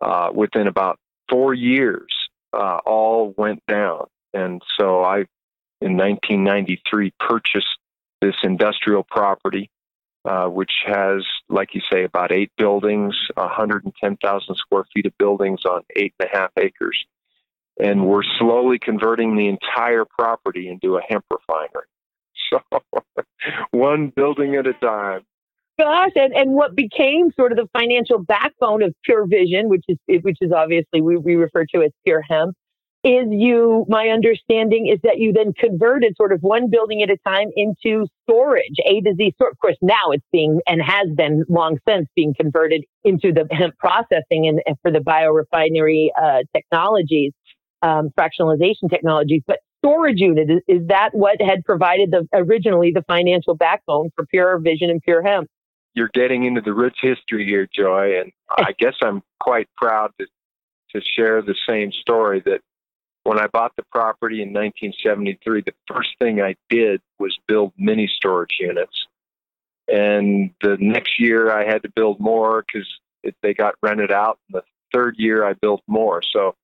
uh, 0.00 0.30
within 0.34 0.66
about 0.66 0.98
four 1.28 1.54
years, 1.54 2.12
uh, 2.52 2.78
all 2.84 3.34
went 3.36 3.62
down. 3.66 4.06
And 4.32 4.62
so 4.78 5.02
I, 5.02 5.26
in 5.80 5.96
1993, 5.96 7.12
purchased 7.18 7.77
this 8.20 8.34
industrial 8.42 9.04
property, 9.04 9.70
uh, 10.24 10.46
which 10.46 10.72
has, 10.86 11.24
like 11.48 11.74
you 11.74 11.80
say, 11.92 12.04
about 12.04 12.32
eight 12.32 12.50
buildings, 12.56 13.14
110,000 13.34 14.54
square 14.56 14.84
feet 14.94 15.06
of 15.06 15.16
buildings 15.18 15.60
on 15.64 15.82
eight 15.96 16.14
and 16.18 16.28
a 16.32 16.36
half 16.36 16.50
acres. 16.58 16.98
And 17.80 18.06
we're 18.06 18.24
slowly 18.38 18.78
converting 18.78 19.36
the 19.36 19.48
entire 19.48 20.04
property 20.04 20.68
into 20.68 20.96
a 20.96 21.02
hemp 21.02 21.24
refinery. 21.30 21.86
So, 22.50 22.62
one 23.72 24.10
building 24.16 24.54
at 24.54 24.66
a 24.66 24.72
time. 24.72 25.20
Gosh, 25.78 26.12
and, 26.16 26.34
and 26.34 26.52
what 26.52 26.74
became 26.74 27.30
sort 27.36 27.52
of 27.52 27.58
the 27.58 27.68
financial 27.78 28.18
backbone 28.18 28.82
of 28.82 28.94
Pure 29.04 29.26
Vision, 29.26 29.68
which 29.68 29.84
is 29.86 29.98
which 30.22 30.38
is 30.40 30.50
obviously 30.50 31.02
we, 31.02 31.18
we 31.18 31.34
refer 31.34 31.66
to 31.74 31.82
as 31.82 31.92
Pure 32.04 32.22
Hemp, 32.22 32.56
is 33.04 33.26
you, 33.30 33.86
my 33.88 34.08
understanding 34.08 34.88
is 34.92 34.98
that 35.04 35.18
you 35.18 35.32
then 35.32 35.52
converted 35.52 36.16
sort 36.16 36.32
of 36.32 36.40
one 36.40 36.68
building 36.68 37.02
at 37.02 37.10
a 37.10 37.16
time 37.26 37.48
into 37.54 38.06
storage, 38.28 38.74
A 38.84 39.00
to 39.02 39.14
Z 39.16 39.34
store. 39.36 39.50
Of 39.50 39.58
course, 39.58 39.76
now 39.80 40.10
it's 40.10 40.26
being 40.32 40.60
and 40.66 40.82
has 40.82 41.08
been 41.14 41.44
long 41.48 41.78
since 41.88 42.08
being 42.16 42.34
converted 42.38 42.84
into 43.04 43.32
the 43.32 43.46
hemp 43.54 43.76
processing 43.78 44.48
and, 44.48 44.60
and 44.66 44.76
for 44.82 44.90
the 44.90 44.98
biorefinery 44.98 46.08
uh, 46.20 46.42
technologies, 46.54 47.32
um, 47.82 48.10
fractionalization 48.18 48.90
technologies. 48.90 49.42
But 49.46 49.60
storage 49.84 50.18
unit 50.18 50.50
is, 50.50 50.60
is 50.66 50.88
that 50.88 51.10
what 51.12 51.40
had 51.40 51.64
provided 51.64 52.10
the 52.10 52.26
originally 52.32 52.90
the 52.92 53.04
financial 53.06 53.54
backbone 53.54 54.10
for 54.16 54.26
Pure 54.26 54.58
Vision 54.58 54.90
and 54.90 55.00
Pure 55.00 55.22
Hemp? 55.22 55.48
You're 55.94 56.10
getting 56.12 56.44
into 56.44 56.60
the 56.60 56.74
rich 56.74 56.96
history 57.00 57.46
here, 57.46 57.68
Joy, 57.72 58.18
and 58.20 58.32
I 58.50 58.72
guess 58.76 58.94
I'm 59.02 59.22
quite 59.40 59.68
proud 59.76 60.10
to 60.20 60.26
to 60.92 61.02
share 61.02 61.42
the 61.42 61.54
same 61.68 61.92
story 61.92 62.42
that 62.46 62.60
when 63.28 63.38
I 63.38 63.46
bought 63.46 63.76
the 63.76 63.82
property 63.92 64.36
in 64.36 64.54
1973, 64.54 65.60
the 65.66 65.74
first 65.86 66.08
thing 66.18 66.40
I 66.40 66.54
did 66.70 67.02
was 67.18 67.38
build 67.46 67.74
mini 67.76 68.10
storage 68.16 68.56
units. 68.58 69.04
And 69.86 70.52
the 70.62 70.78
next 70.80 71.20
year 71.20 71.52
I 71.52 71.66
had 71.66 71.82
to 71.82 71.90
build 71.94 72.20
more 72.20 72.64
because 72.66 72.88
they 73.42 73.52
got 73.52 73.74
rented 73.82 74.10
out. 74.10 74.38
And 74.48 74.62
the 74.62 74.64
third 74.94 75.16
year 75.18 75.44
I 75.44 75.52
built 75.52 75.82
more. 75.86 76.22
So 76.32 76.54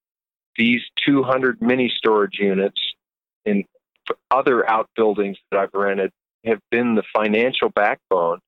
these 0.56 0.80
200 1.04 1.60
mini 1.60 1.92
storage 1.94 2.38
units 2.38 2.80
in 3.44 3.64
other 4.30 4.66
outbuildings 4.66 5.36
that 5.50 5.60
I've 5.60 5.74
rented 5.74 6.12
have 6.46 6.60
been 6.70 6.94
the 6.94 7.04
financial 7.14 7.68
backbone 7.68 8.38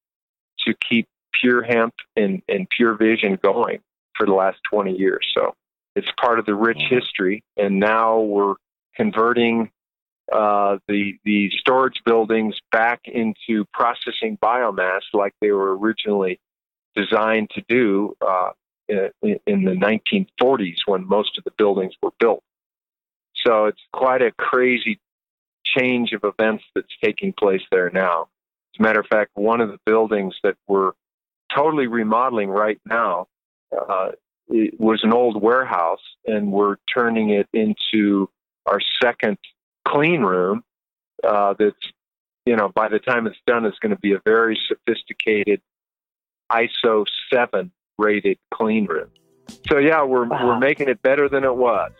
to 0.66 0.74
keep 0.88 1.06
Pure 1.38 1.64
Hemp 1.64 1.92
and, 2.16 2.40
and 2.48 2.66
Pure 2.70 2.94
Vision 2.94 3.38
going 3.42 3.80
for 4.16 4.24
the 4.24 4.32
last 4.32 4.56
20 4.70 4.96
years. 4.96 5.30
So 5.34 5.54
it's 5.96 6.06
part 6.20 6.38
of 6.38 6.44
the 6.46 6.54
rich 6.54 6.82
history, 6.88 7.42
and 7.56 7.80
now 7.80 8.20
we're 8.20 8.54
converting 8.94 9.70
uh, 10.30 10.76
the 10.86 11.14
the 11.24 11.50
storage 11.58 12.02
buildings 12.04 12.54
back 12.70 13.00
into 13.06 13.64
processing 13.72 14.38
biomass 14.42 15.00
like 15.14 15.32
they 15.40 15.50
were 15.50 15.76
originally 15.76 16.38
designed 16.94 17.50
to 17.50 17.62
do 17.68 18.14
uh, 18.20 18.50
in, 18.88 19.40
in 19.46 19.64
the 19.64 19.72
1940s 19.72 20.76
when 20.86 21.06
most 21.06 21.38
of 21.38 21.44
the 21.44 21.52
buildings 21.52 21.94
were 22.02 22.12
built. 22.20 22.42
So 23.46 23.66
it's 23.66 23.82
quite 23.92 24.22
a 24.22 24.32
crazy 24.32 24.98
change 25.64 26.12
of 26.12 26.24
events 26.24 26.64
that's 26.74 26.92
taking 27.02 27.32
place 27.32 27.62
there 27.70 27.90
now. 27.90 28.28
As 28.74 28.80
a 28.80 28.82
matter 28.82 29.00
of 29.00 29.06
fact, 29.06 29.30
one 29.34 29.60
of 29.60 29.70
the 29.70 29.78
buildings 29.86 30.34
that 30.42 30.56
we're 30.66 30.92
totally 31.54 31.86
remodeling 31.86 32.50
right 32.50 32.80
now 32.84 33.28
uh, 33.76 34.10
was 34.48 35.00
an 35.02 35.12
old 35.12 35.40
warehouse, 35.40 36.02
and 36.26 36.52
we're 36.52 36.76
turning 36.92 37.30
it 37.30 37.48
into 37.52 38.28
our 38.66 38.80
second 39.02 39.38
clean 39.86 40.22
room. 40.22 40.62
Uh, 41.24 41.54
that's 41.58 41.76
you 42.44 42.56
know 42.56 42.70
by 42.74 42.88
the 42.88 42.98
time 42.98 43.26
it's 43.26 43.38
done, 43.46 43.64
it's 43.66 43.78
going 43.78 43.94
to 43.94 44.00
be 44.00 44.12
a 44.12 44.20
very 44.24 44.58
sophisticated 44.68 45.60
ISO 46.50 47.04
seven 47.32 47.72
rated 47.98 48.38
clean 48.52 48.86
room. 48.86 49.10
So 49.68 49.78
yeah, 49.78 50.04
we're 50.04 50.26
wow. 50.26 50.46
we're 50.46 50.58
making 50.58 50.88
it 50.88 51.02
better 51.02 51.28
than 51.28 51.44
it 51.44 51.54
was. 51.54 51.92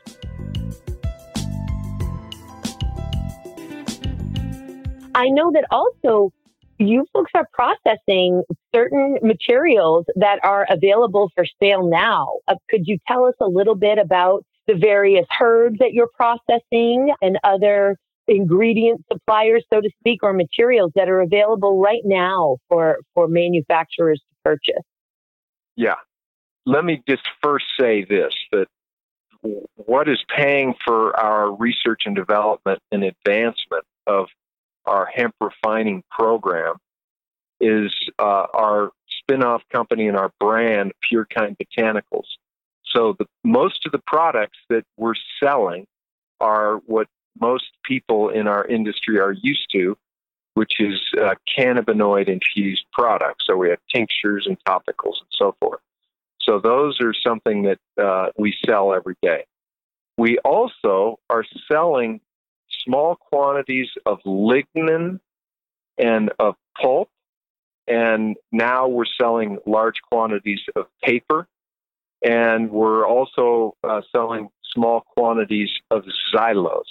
I 5.14 5.28
know 5.30 5.50
that 5.52 5.64
also 5.70 6.30
you 6.78 7.06
folks 7.12 7.32
are 7.34 7.48
processing 7.52 8.42
certain 8.74 9.18
materials 9.22 10.06
that 10.16 10.40
are 10.42 10.66
available 10.68 11.30
for 11.34 11.44
sale 11.60 11.88
now. 11.88 12.38
Uh, 12.48 12.54
could 12.68 12.82
you 12.86 12.98
tell 13.06 13.24
us 13.24 13.34
a 13.40 13.46
little 13.46 13.74
bit 13.74 13.98
about 13.98 14.44
the 14.66 14.74
various 14.74 15.26
herbs 15.40 15.78
that 15.78 15.92
you're 15.92 16.10
processing 16.16 17.12
and 17.22 17.38
other 17.44 17.96
ingredient 18.28 19.04
suppliers, 19.12 19.64
so 19.72 19.80
to 19.80 19.90
speak, 20.00 20.22
or 20.22 20.32
materials 20.32 20.92
that 20.96 21.08
are 21.08 21.20
available 21.20 21.80
right 21.80 22.02
now 22.04 22.56
for, 22.68 22.98
for 23.14 23.28
manufacturers 23.28 24.20
to 24.20 24.36
purchase? 24.44 24.82
Yeah. 25.76 25.94
Let 26.64 26.84
me 26.84 27.02
just 27.08 27.22
first 27.42 27.66
say 27.78 28.04
this 28.04 28.34
that 28.50 28.66
what 29.76 30.08
is 30.08 30.18
paying 30.36 30.74
for 30.84 31.16
our 31.18 31.54
research 31.54 32.02
and 32.06 32.16
development 32.16 32.80
and 32.90 33.04
advancement 33.04 33.84
of 34.06 34.26
our 34.86 35.06
hemp 35.06 35.34
refining 35.40 36.02
program 36.10 36.76
is 37.60 37.92
uh, 38.18 38.46
our 38.54 38.90
spin-off 39.08 39.62
company 39.72 40.08
and 40.08 40.16
our 40.16 40.30
brand, 40.38 40.92
Purekind 41.10 41.56
Botanicals. 41.56 42.26
So 42.84 43.16
the, 43.18 43.26
most 43.44 43.86
of 43.86 43.92
the 43.92 44.00
products 44.06 44.58
that 44.68 44.84
we're 44.96 45.14
selling 45.42 45.86
are 46.40 46.76
what 46.86 47.08
most 47.40 47.66
people 47.84 48.28
in 48.28 48.46
our 48.46 48.64
industry 48.66 49.18
are 49.18 49.32
used 49.32 49.66
to, 49.72 49.96
which 50.54 50.80
is 50.80 51.00
uh, 51.20 51.34
cannabinoid 51.58 52.28
infused 52.28 52.84
products. 52.92 53.44
So 53.46 53.56
we 53.56 53.70
have 53.70 53.78
tinctures 53.92 54.46
and 54.46 54.56
topicals 54.64 55.18
and 55.20 55.30
so 55.32 55.54
forth. 55.60 55.80
So 56.40 56.60
those 56.60 56.98
are 57.00 57.12
something 57.12 57.62
that 57.62 57.78
uh, 58.02 58.28
we 58.38 58.54
sell 58.64 58.94
every 58.94 59.16
day. 59.20 59.44
We 60.16 60.38
also 60.38 61.18
are 61.28 61.44
selling 61.70 62.20
small 62.84 63.16
quantities 63.16 63.88
of 64.04 64.18
lignin 64.24 65.20
and 65.98 66.30
of 66.38 66.56
pulp. 66.80 67.08
And 67.88 68.36
now 68.50 68.88
we're 68.88 69.04
selling 69.20 69.58
large 69.66 70.00
quantities 70.10 70.60
of 70.74 70.86
paper. 71.02 71.46
And 72.24 72.70
we're 72.70 73.06
also 73.06 73.76
uh, 73.84 74.00
selling 74.10 74.48
small 74.74 75.02
quantities 75.16 75.70
of 75.90 76.04
xylose. 76.34 76.82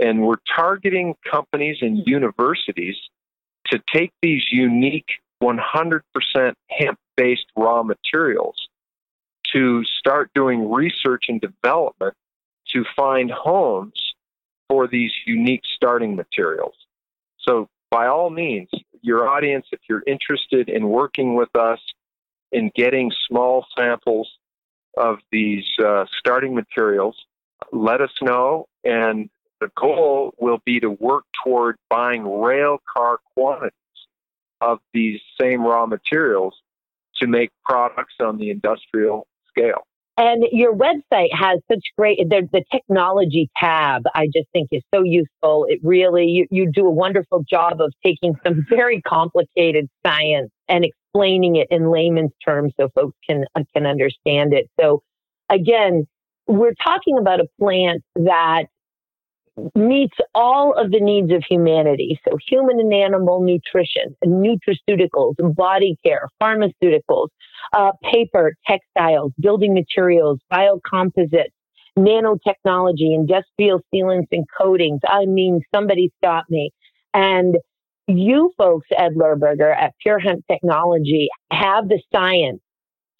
And 0.00 0.22
we're 0.22 0.36
targeting 0.54 1.14
companies 1.28 1.78
and 1.80 2.06
universities 2.06 2.96
to 3.66 3.80
take 3.92 4.12
these 4.22 4.44
unique 4.50 5.08
100% 5.42 6.00
hemp 6.70 6.98
based 7.16 7.46
raw 7.56 7.82
materials 7.82 8.68
to 9.52 9.84
start 9.84 10.30
doing 10.34 10.70
research 10.70 11.24
and 11.28 11.40
development 11.40 12.14
to 12.72 12.84
find 12.96 13.30
homes 13.30 14.07
for 14.68 14.86
these 14.86 15.12
unique 15.26 15.62
starting 15.74 16.16
materials. 16.16 16.74
So, 17.40 17.68
by 17.90 18.06
all 18.06 18.28
means, 18.28 18.68
your 19.00 19.28
audience, 19.28 19.66
if 19.72 19.80
you're 19.88 20.02
interested 20.06 20.68
in 20.68 20.88
working 20.88 21.34
with 21.34 21.54
us 21.56 21.80
in 22.52 22.70
getting 22.74 23.10
small 23.26 23.66
samples 23.78 24.28
of 24.96 25.18
these 25.32 25.64
uh, 25.82 26.04
starting 26.18 26.54
materials, 26.54 27.16
let 27.72 28.00
us 28.00 28.10
know. 28.20 28.66
And 28.84 29.30
the 29.60 29.70
goal 29.76 30.34
will 30.38 30.60
be 30.64 30.80
to 30.80 30.90
work 30.90 31.24
toward 31.44 31.76
buying 31.88 32.40
rail 32.40 32.78
car 32.94 33.18
quantities 33.34 33.72
of 34.60 34.80
these 34.92 35.20
same 35.40 35.62
raw 35.62 35.86
materials 35.86 36.54
to 37.16 37.26
make 37.26 37.50
products 37.64 38.14
on 38.20 38.38
the 38.38 38.50
industrial 38.50 39.26
scale. 39.48 39.87
And 40.18 40.44
your 40.50 40.74
website 40.74 41.32
has 41.32 41.60
such 41.70 41.84
great, 41.96 42.18
the, 42.28 42.48
the 42.52 42.64
technology 42.72 43.48
tab, 43.56 44.02
I 44.16 44.26
just 44.26 44.48
think 44.52 44.68
is 44.72 44.82
so 44.92 45.04
useful. 45.04 45.66
It 45.68 45.78
really, 45.84 46.24
you, 46.24 46.46
you 46.50 46.72
do 46.72 46.86
a 46.86 46.90
wonderful 46.90 47.44
job 47.48 47.80
of 47.80 47.92
taking 48.04 48.34
some 48.44 48.66
very 48.68 49.00
complicated 49.00 49.86
science 50.04 50.50
and 50.68 50.84
explaining 50.84 51.54
it 51.54 51.68
in 51.70 51.92
layman's 51.92 52.32
terms 52.44 52.72
so 52.78 52.88
folks 52.96 53.16
can, 53.30 53.44
uh, 53.54 53.62
can 53.72 53.86
understand 53.86 54.54
it. 54.54 54.68
So 54.80 55.02
again, 55.48 56.04
we're 56.48 56.74
talking 56.84 57.16
about 57.16 57.38
a 57.38 57.46
plant 57.60 58.02
that 58.16 58.64
meets 59.74 60.16
all 60.34 60.74
of 60.74 60.90
the 60.90 61.00
needs 61.00 61.32
of 61.32 61.42
humanity. 61.48 62.20
So 62.28 62.36
human 62.46 62.80
and 62.80 62.92
animal 62.92 63.42
nutrition, 63.42 64.16
nutraceuticals, 64.24 65.34
body 65.54 65.96
care, 66.04 66.28
pharmaceuticals, 66.42 67.28
uh, 67.72 67.92
paper, 68.02 68.54
textiles, 68.66 69.32
building 69.40 69.74
materials, 69.74 70.38
biocomposites, 70.52 71.52
nanotechnology, 71.98 73.14
industrial 73.14 73.80
sealants 73.92 74.28
and 74.30 74.44
coatings. 74.60 75.00
I 75.06 75.26
mean, 75.26 75.60
somebody 75.74 76.12
stop 76.18 76.44
me. 76.48 76.70
And 77.14 77.56
you 78.06 78.52
folks 78.56 78.86
Ed 78.96 79.14
Lehrburger 79.16 79.74
at 79.74 79.94
Pure 80.00 80.20
Hemp 80.20 80.44
Technology 80.50 81.28
have 81.50 81.88
the 81.88 82.00
science 82.14 82.60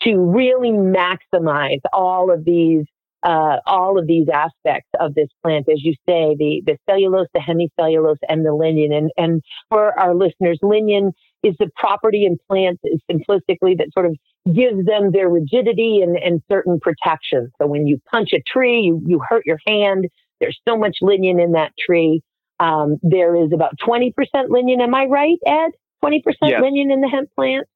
to 0.03 0.16
really 0.16 0.70
maximize 0.70 1.81
all 1.92 2.31
of 2.33 2.44
these 2.44 2.85
uh, 3.22 3.57
all 3.66 3.98
of 3.98 4.07
these 4.07 4.28
aspects 4.33 4.88
of 5.00 5.14
this 5.14 5.28
plant, 5.42 5.66
as 5.68 5.83
you 5.83 5.92
say, 6.09 6.37
the, 6.38 6.62
the 6.64 6.78
cellulose, 6.88 7.26
the 7.35 7.40
hemicellulose, 7.40 8.18
and 8.28 8.44
the 8.44 8.50
lignin. 8.50 8.96
And, 8.96 9.11
and 9.16 9.42
for 9.68 9.98
our 9.98 10.14
listeners, 10.14 10.59
lignin 10.62 11.12
is 11.42 11.54
the 11.59 11.70
property 11.76 12.24
in 12.24 12.37
plants 12.48 12.83
simplistically 13.11 13.76
that 13.78 13.88
sort 13.92 14.07
of 14.07 14.16
gives 14.52 14.85
them 14.87 15.11
their 15.12 15.28
rigidity 15.28 16.00
and, 16.02 16.16
and 16.16 16.42
certain 16.50 16.78
protection. 16.81 17.50
So 17.61 17.66
when 17.66 17.87
you 17.87 18.00
punch 18.11 18.31
a 18.33 18.42
tree, 18.46 18.81
you, 18.81 19.02
you 19.07 19.20
hurt 19.26 19.44
your 19.46 19.59
hand. 19.66 20.07
There's 20.40 20.59
so 20.68 20.76
much 20.76 20.98
lignin 21.02 21.42
in 21.42 21.52
that 21.52 21.72
tree. 21.78 22.22
Um, 22.61 22.98
there 23.02 23.37
is 23.37 23.52
about 23.52 23.74
20% 23.78 24.12
lignin. 24.35 24.81
Am 24.81 24.94
I 24.94 25.04
right, 25.04 25.38
Ed? 25.46 25.70
20% 26.04 26.22
yes. 26.42 26.61
lignin 26.61 26.92
in 26.92 27.00
the 27.00 27.09
hemp 27.09 27.31
plant? 27.35 27.66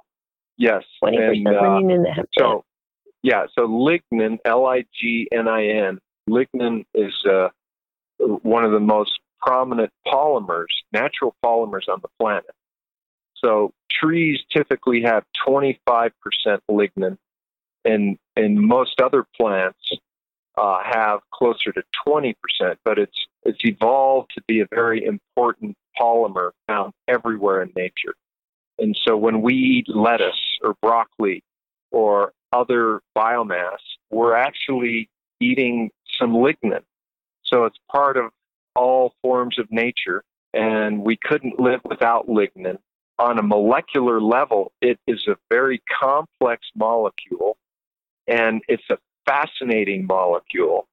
Yes. 0.57 0.85
20% 1.03 1.33
and, 1.33 1.49
uh, 1.49 1.51
lignin 1.51 1.95
in 1.95 2.03
the 2.03 2.11
hemp 2.11 2.29
plant. 2.37 2.65
Yeah, 3.23 3.47
so 3.55 3.69
lignin, 3.69 4.39
L 4.45 4.67
I 4.67 4.85
G 4.93 5.29
N 5.33 5.49
I 5.49 5.67
N, 5.67 5.99
lignin 6.29 6.85
is 6.95 7.15
uh, 7.25 7.49
one 8.19 8.65
of 8.65 8.73
the 8.73 8.81
most 8.81 9.21
prominent 9.41 9.93
polymers, 10.07 10.67
natural 10.93 11.35
polymers 11.45 11.89
on 11.89 12.01
the 12.03 12.09
planet. 12.19 12.51
So 13.37 13.73
trees 13.91 14.41
typically 14.53 15.03
have 15.03 15.25
25% 15.47 16.11
lignin, 16.71 17.17
and 17.85 18.19
and 18.37 18.61
most 18.61 19.01
other 19.01 19.25
plants 19.37 19.79
uh, 20.57 20.79
have 20.85 21.21
closer 21.33 21.73
to 21.73 21.83
20%. 22.07 22.35
But 22.85 22.99
it's 22.99 23.27
it's 23.45 23.65
evolved 23.65 24.33
to 24.35 24.43
be 24.47 24.61
a 24.61 24.67
very 24.71 25.05
important 25.05 25.77
polymer 25.99 26.51
found 26.67 26.93
everywhere 27.09 27.63
in 27.63 27.73
nature. 27.77 28.15
And 28.79 28.99
so 29.07 29.17
when 29.17 29.43
we 29.43 29.55
eat 29.55 29.89
lettuce 29.89 30.59
or 30.63 30.75
broccoli 30.81 31.43
or 31.91 32.33
other 32.53 33.01
biomass, 33.17 33.79
we're 34.11 34.35
actually 34.35 35.09
eating 35.41 35.91
some 36.19 36.33
lignin. 36.33 36.83
So 37.45 37.65
it's 37.65 37.79
part 37.91 38.17
of 38.17 38.31
all 38.75 39.15
forms 39.23 39.59
of 39.59 39.71
nature, 39.71 40.25
and 40.55 41.03
we 41.03 41.17
couldn't 41.17 41.59
live 41.59 41.81
without 41.85 42.29
lignin. 42.29 42.79
On 43.19 43.39
a 43.39 43.43
molecular 43.43 44.21
level, 44.21 44.73
it 44.81 44.99
is 45.07 45.27
a 45.29 45.37
very 45.51 45.83
complex 46.01 46.67
molecule, 46.75 47.57
and 48.27 48.63
it's 48.69 48.89
a 48.91 48.99
fascinating 49.27 50.07
molecule. 50.07 50.87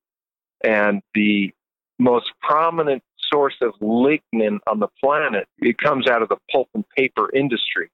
And 0.63 1.01
the 1.13 1.51
most 1.97 2.31
prominent 2.41 3.03
source 3.31 3.55
of 3.61 3.73
lignin 3.81 4.59
on 4.67 4.79
the 4.79 4.87
planet, 5.01 5.47
it 5.59 5.77
comes 5.77 6.07
out 6.07 6.21
of 6.21 6.29
the 6.29 6.37
pulp 6.51 6.69
and 6.73 6.83
paper 6.89 7.29
industry. 7.33 7.89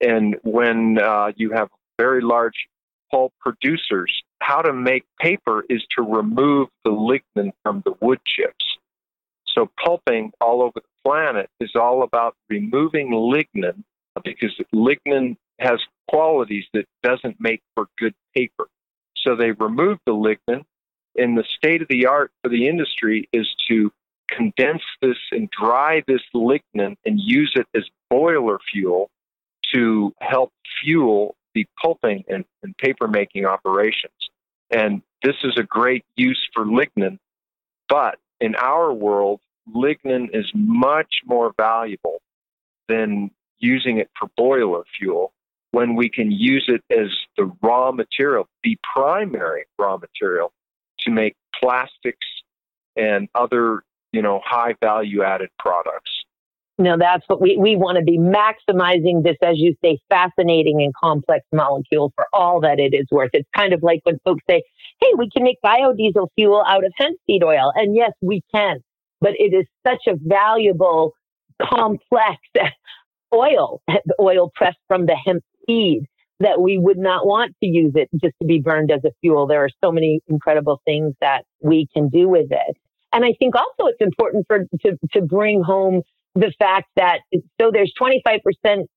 And 0.00 0.36
when 0.42 0.98
uh, 0.98 1.32
you 1.36 1.50
have 1.52 1.68
very 1.98 2.20
large 2.22 2.68
pulp 3.10 3.32
producers, 3.40 4.22
how 4.40 4.62
to 4.62 4.72
make 4.72 5.04
paper 5.20 5.64
is 5.68 5.82
to 5.96 6.02
remove 6.02 6.68
the 6.84 6.90
lignin 6.90 7.52
from 7.62 7.82
the 7.84 7.94
wood 8.00 8.20
chips. 8.24 8.64
So 9.46 9.70
pulping 9.82 10.32
all 10.40 10.62
over 10.62 10.74
the 10.80 11.02
planet 11.04 11.50
is 11.60 11.72
all 11.74 12.02
about 12.02 12.36
removing 12.48 13.10
lignin 13.10 13.82
because 14.24 14.60
lignin 14.74 15.36
has 15.58 15.80
qualities 16.08 16.64
that 16.72 16.86
doesn't 17.02 17.40
make 17.40 17.62
for 17.74 17.86
good 17.98 18.14
paper. 18.34 18.68
So 19.16 19.34
they 19.36 19.52
remove 19.52 19.98
the 20.06 20.12
lignin 20.12 20.64
and 21.16 21.36
the 21.36 21.44
state 21.56 21.82
of 21.82 21.88
the 21.88 22.06
art 22.06 22.30
for 22.42 22.48
the 22.48 22.68
industry 22.68 23.28
is 23.32 23.48
to 23.68 23.90
condense 24.28 24.82
this 25.02 25.16
and 25.32 25.50
dry 25.50 26.02
this 26.06 26.22
lignin 26.34 26.96
and 27.04 27.18
use 27.20 27.52
it 27.56 27.66
as 27.74 27.84
boiler 28.10 28.58
fuel 28.70 29.10
to 29.74 30.14
help 30.20 30.52
fuel 30.82 31.34
the 31.58 31.66
pulping 31.82 32.22
and, 32.28 32.44
and 32.62 32.76
paper 32.76 33.08
making 33.08 33.44
operations. 33.44 34.12
And 34.70 35.02
this 35.24 35.34
is 35.42 35.54
a 35.58 35.64
great 35.64 36.04
use 36.14 36.46
for 36.54 36.64
lignin, 36.64 37.18
but 37.88 38.18
in 38.40 38.54
our 38.54 38.92
world, 38.92 39.40
lignin 39.74 40.28
is 40.32 40.46
much 40.54 41.14
more 41.26 41.52
valuable 41.56 42.20
than 42.88 43.32
using 43.58 43.98
it 43.98 44.08
for 44.16 44.28
boiler 44.36 44.84
fuel 44.96 45.32
when 45.72 45.96
we 45.96 46.08
can 46.08 46.30
use 46.30 46.68
it 46.68 46.82
as 46.96 47.08
the 47.36 47.50
raw 47.60 47.90
material, 47.90 48.46
the 48.62 48.78
primary 48.94 49.64
raw 49.78 49.96
material 49.96 50.52
to 51.00 51.10
make 51.10 51.34
plastics 51.58 52.26
and 52.96 53.28
other, 53.34 53.82
you 54.12 54.22
know, 54.22 54.40
high 54.44 54.74
value 54.80 55.24
added 55.24 55.50
products. 55.58 56.17
No, 56.80 56.96
that's 56.96 57.24
what 57.26 57.40
we, 57.40 57.56
we 57.56 57.74
want 57.74 57.98
to 57.98 58.04
be 58.04 58.18
maximizing 58.18 59.24
this, 59.24 59.36
as 59.42 59.54
you 59.56 59.74
say, 59.82 59.98
fascinating 60.08 60.80
and 60.80 60.94
complex 60.94 61.44
molecule 61.52 62.12
for 62.14 62.26
all 62.32 62.60
that 62.60 62.78
it 62.78 62.94
is 62.94 63.06
worth. 63.10 63.30
It's 63.32 63.48
kind 63.56 63.72
of 63.72 63.82
like 63.82 64.00
when 64.04 64.20
folks 64.24 64.44
say, 64.48 64.62
hey, 65.00 65.08
we 65.16 65.28
can 65.28 65.42
make 65.42 65.58
biodiesel 65.64 66.28
fuel 66.36 66.62
out 66.64 66.84
of 66.84 66.92
hemp 66.96 67.18
seed 67.26 67.42
oil. 67.42 67.72
And 67.74 67.96
yes, 67.96 68.12
we 68.22 68.42
can, 68.54 68.78
but 69.20 69.32
it 69.38 69.52
is 69.52 69.66
such 69.84 70.06
a 70.06 70.14
valuable, 70.20 71.14
complex 71.60 72.38
oil, 73.34 73.82
oil 74.20 74.52
pressed 74.54 74.78
from 74.86 75.06
the 75.06 75.16
hemp 75.16 75.42
seed 75.66 76.04
that 76.40 76.60
we 76.60 76.78
would 76.78 76.98
not 76.98 77.26
want 77.26 77.56
to 77.60 77.66
use 77.68 77.92
it 77.96 78.08
just 78.22 78.34
to 78.40 78.46
be 78.46 78.60
burned 78.60 78.92
as 78.92 79.04
a 79.04 79.10
fuel. 79.20 79.48
There 79.48 79.64
are 79.64 79.70
so 79.82 79.90
many 79.90 80.20
incredible 80.28 80.80
things 80.84 81.14
that 81.20 81.44
we 81.60 81.88
can 81.92 82.08
do 82.08 82.28
with 82.28 82.46
it. 82.50 82.76
And 83.12 83.24
I 83.24 83.32
think 83.38 83.56
also 83.56 83.88
it's 83.90 84.00
important 84.00 84.46
for 84.46 84.60
to, 84.82 84.98
to 85.14 85.20
bring 85.22 85.62
home 85.62 86.02
the 86.38 86.52
fact 86.58 86.86
that 86.96 87.20
so 87.60 87.70
there's 87.72 87.92
25% 88.00 88.38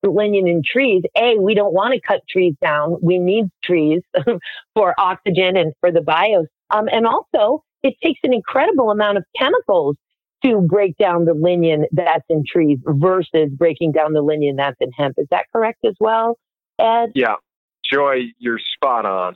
lignin 0.05 0.49
in 0.49 0.61
trees. 0.63 1.03
A, 1.17 1.37
we 1.39 1.55
don't 1.55 1.73
want 1.73 1.93
to 1.93 1.99
cut 1.99 2.21
trees 2.29 2.53
down. 2.61 2.97
We 3.01 3.17
need 3.17 3.45
trees 3.63 4.01
for 4.75 4.93
oxygen 4.99 5.57
and 5.57 5.73
for 5.79 5.91
the 5.91 6.01
bios. 6.01 6.45
Um, 6.69 6.87
and 6.87 7.07
also 7.07 7.63
it 7.83 7.95
takes 8.03 8.19
an 8.23 8.33
incredible 8.33 8.91
amount 8.91 9.17
of 9.17 9.23
chemicals 9.35 9.97
to 10.43 10.61
break 10.61 10.97
down 10.97 11.25
the 11.25 11.33
lignin 11.33 11.85
that's 11.91 12.25
in 12.29 12.43
trees 12.47 12.79
versus 12.85 13.49
breaking 13.51 13.91
down 13.91 14.13
the 14.13 14.23
lignin 14.23 14.57
that's 14.57 14.77
in 14.79 14.91
hemp. 14.91 15.15
Is 15.17 15.27
that 15.31 15.45
correct 15.53 15.79
as 15.85 15.95
well? 15.99 16.37
Ed? 16.79 17.11
Yeah. 17.15 17.35
Joy, 17.91 18.31
you're 18.37 18.59
spot 18.75 19.05
on. 19.05 19.35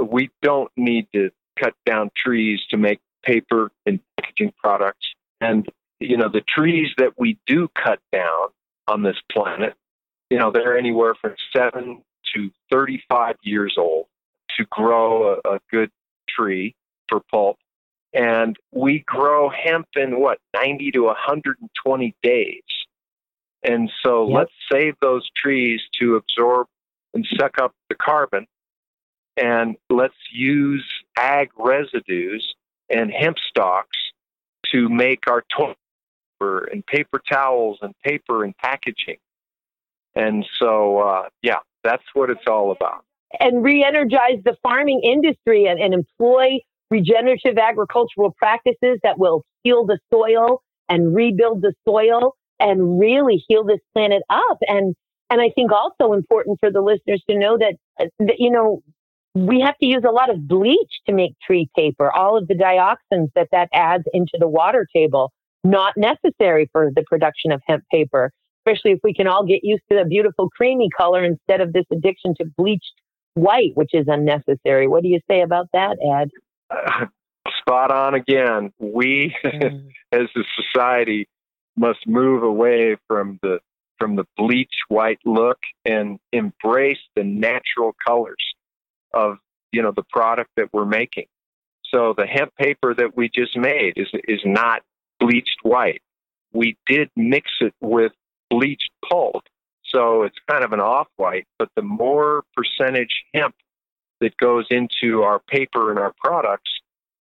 We 0.00 0.30
don't 0.40 0.70
need 0.76 1.08
to 1.14 1.30
cut 1.58 1.74
down 1.84 2.10
trees 2.16 2.60
to 2.70 2.76
make 2.76 3.00
paper 3.24 3.70
and 3.86 4.00
packaging 4.16 4.52
products. 4.62 5.06
And, 5.40 5.68
you 6.00 6.16
know, 6.16 6.28
the 6.28 6.40
trees 6.40 6.88
that 6.96 7.12
we 7.18 7.38
do 7.46 7.68
cut 7.68 8.00
down 8.10 8.48
on 8.88 9.02
this 9.02 9.18
planet, 9.30 9.74
you 10.30 10.38
know, 10.38 10.50
they're 10.50 10.76
anywhere 10.76 11.14
from 11.14 11.34
seven 11.54 12.02
to 12.34 12.50
35 12.70 13.36
years 13.42 13.74
old 13.78 14.06
to 14.56 14.64
grow 14.70 15.34
a, 15.44 15.54
a 15.56 15.60
good 15.70 15.90
tree 16.28 16.74
for 17.08 17.20
pulp. 17.30 17.58
And 18.12 18.56
we 18.72 19.04
grow 19.06 19.50
hemp 19.50 19.86
in 19.94 20.18
what, 20.18 20.38
90 20.54 20.90
to 20.92 21.00
120 21.04 22.14
days. 22.22 22.62
And 23.62 23.90
so 24.02 24.26
yep. 24.26 24.36
let's 24.36 24.52
save 24.72 24.94
those 25.00 25.28
trees 25.36 25.80
to 26.00 26.16
absorb 26.16 26.66
and 27.14 27.26
suck 27.38 27.58
up 27.58 27.74
the 27.88 27.94
carbon. 27.94 28.46
And 29.36 29.76
let's 29.88 30.14
use 30.32 30.84
ag 31.16 31.50
residues 31.56 32.54
and 32.88 33.12
hemp 33.12 33.36
stalks 33.38 33.96
to 34.72 34.88
make 34.88 35.24
our 35.28 35.44
paper 36.40 36.68
and 36.72 36.84
paper 36.86 37.20
towels 37.30 37.78
and 37.82 37.94
paper 38.04 38.44
and 38.44 38.56
packaging. 38.56 39.18
And 40.14 40.44
so, 40.58 40.98
uh, 40.98 41.28
yeah, 41.42 41.58
that's 41.84 42.02
what 42.14 42.30
it's 42.30 42.46
all 42.48 42.72
about. 42.72 43.04
And 43.38 43.62
re 43.62 43.84
energize 43.84 44.42
the 44.44 44.56
farming 44.62 45.02
industry 45.04 45.66
and, 45.66 45.80
and 45.80 45.94
employ 45.94 46.58
regenerative 46.90 47.58
agricultural 47.58 48.34
practices 48.36 48.98
that 49.04 49.18
will 49.18 49.44
heal 49.62 49.86
the 49.86 49.98
soil 50.12 50.62
and 50.88 51.14
rebuild 51.14 51.62
the 51.62 51.72
soil 51.86 52.34
and 52.58 52.98
really 52.98 53.42
heal 53.46 53.64
this 53.64 53.78
planet 53.94 54.22
up. 54.28 54.58
And 54.62 54.96
and 55.30 55.40
I 55.40 55.50
think 55.54 55.70
also 55.70 56.12
important 56.12 56.58
for 56.58 56.72
the 56.72 56.80
listeners 56.80 57.22
to 57.30 57.38
know 57.38 57.56
that, 57.56 57.74
uh, 58.00 58.06
that, 58.18 58.40
you 58.40 58.50
know, 58.50 58.82
we 59.36 59.60
have 59.60 59.78
to 59.78 59.86
use 59.86 60.02
a 60.04 60.10
lot 60.10 60.28
of 60.28 60.48
bleach 60.48 60.90
to 61.06 61.12
make 61.12 61.38
tree 61.38 61.70
paper, 61.76 62.10
all 62.10 62.36
of 62.36 62.48
the 62.48 62.54
dioxins 62.54 63.28
that 63.36 63.46
that 63.52 63.68
adds 63.72 64.02
into 64.12 64.38
the 64.40 64.48
water 64.48 64.88
table, 64.92 65.30
not 65.64 65.94
necessary 65.96 66.68
for 66.72 66.90
the 66.94 67.02
production 67.02 67.52
of 67.52 67.60
hemp 67.66 67.84
paper, 67.90 68.32
especially 68.60 68.92
if 68.92 69.00
we 69.02 69.14
can 69.14 69.26
all 69.26 69.44
get 69.44 69.60
used 69.62 69.82
to 69.90 69.98
the 69.98 70.04
beautiful 70.04 70.48
creamy 70.50 70.88
color 70.96 71.24
instead 71.24 71.60
of 71.60 71.72
this 71.72 71.84
addiction 71.92 72.34
to 72.36 72.44
bleached 72.56 72.92
white, 73.34 73.72
which 73.74 73.90
is 73.92 74.06
unnecessary. 74.08 74.88
What 74.88 75.02
do 75.02 75.08
you 75.08 75.20
say 75.30 75.42
about 75.42 75.68
that, 75.72 75.96
Ed? 76.02 76.30
Uh, 76.70 77.06
spot 77.60 77.90
on 77.90 78.14
again. 78.14 78.72
We, 78.78 79.34
mm. 79.44 79.88
as 80.12 80.28
a 80.36 80.40
society, 80.62 81.28
must 81.76 82.06
move 82.06 82.42
away 82.42 82.96
from 83.06 83.38
the 83.42 83.58
from 83.98 84.16
the 84.16 84.24
bleach 84.36 84.72
white 84.88 85.20
look 85.26 85.58
and 85.84 86.18
embrace 86.32 86.98
the 87.16 87.22
natural 87.22 87.94
colors 88.06 88.54
of 89.12 89.36
you 89.72 89.82
know 89.82 89.92
the 89.94 90.04
product 90.10 90.50
that 90.56 90.68
we're 90.72 90.86
making. 90.86 91.26
So 91.92 92.14
the 92.16 92.26
hemp 92.26 92.54
paper 92.56 92.94
that 92.94 93.16
we 93.16 93.30
just 93.34 93.56
made 93.56 93.94
is 93.96 94.08
is 94.26 94.40
not 94.44 94.82
bleached 95.20 95.58
white. 95.62 96.02
We 96.52 96.76
did 96.86 97.10
mix 97.14 97.50
it 97.60 97.74
with 97.80 98.12
bleached 98.48 98.90
pulp, 99.08 99.44
so 99.84 100.22
it's 100.22 100.36
kind 100.50 100.64
of 100.64 100.72
an 100.72 100.80
off 100.80 101.06
white. 101.16 101.46
But 101.58 101.68
the 101.76 101.82
more 101.82 102.42
percentage 102.56 103.22
hemp 103.32 103.54
that 104.20 104.36
goes 104.36 104.66
into 104.70 105.22
our 105.22 105.38
paper 105.38 105.90
and 105.90 105.98
our 105.98 106.12
products, 106.18 106.70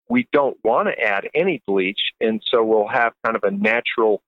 we 0.09 0.27
don't 0.33 0.57
want 0.63 0.87
to 0.87 0.99
add 0.99 1.29
any 1.35 1.61
bleach, 1.67 2.01
and 2.19 2.41
so 2.49 2.63
we'll 2.63 2.87
have 2.87 3.13
kind 3.23 3.35
of 3.35 3.43
a 3.43 3.51
natural 3.51 4.21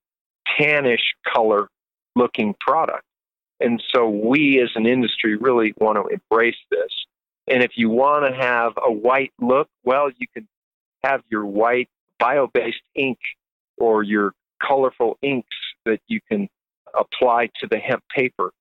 tannish 0.58 1.14
color 1.26 1.68
looking 2.14 2.54
product. 2.60 3.04
And 3.60 3.82
so 3.94 4.08
we 4.08 4.60
as 4.60 4.70
an 4.74 4.86
industry 4.86 5.36
really 5.36 5.74
want 5.78 5.96
to 5.96 6.14
embrace 6.14 6.56
this. 6.70 6.92
And 7.46 7.62
if 7.62 7.72
you 7.76 7.90
want 7.90 8.26
to 8.26 8.40
have 8.40 8.72
a 8.82 8.90
white 8.90 9.32
look, 9.40 9.68
well, 9.84 10.10
you 10.16 10.26
can 10.32 10.48
have 11.02 11.22
your 11.30 11.44
white 11.44 11.88
bio 12.18 12.46
based 12.46 12.82
ink 12.94 13.18
or 13.78 14.02
your 14.02 14.32
colorful 14.62 15.18
inks 15.22 15.56
that 15.84 16.00
you 16.06 16.20
can 16.30 16.48
apply 16.98 17.50
to 17.60 17.66
the 17.66 17.78
hemp 17.78 18.02
paper 18.14 18.52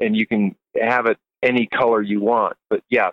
and 0.00 0.16
you 0.16 0.26
can 0.26 0.56
have 0.80 1.06
it 1.06 1.18
any 1.42 1.66
color 1.66 2.00
you 2.02 2.20
want. 2.20 2.56
But 2.70 2.82
yeah, 2.88 3.10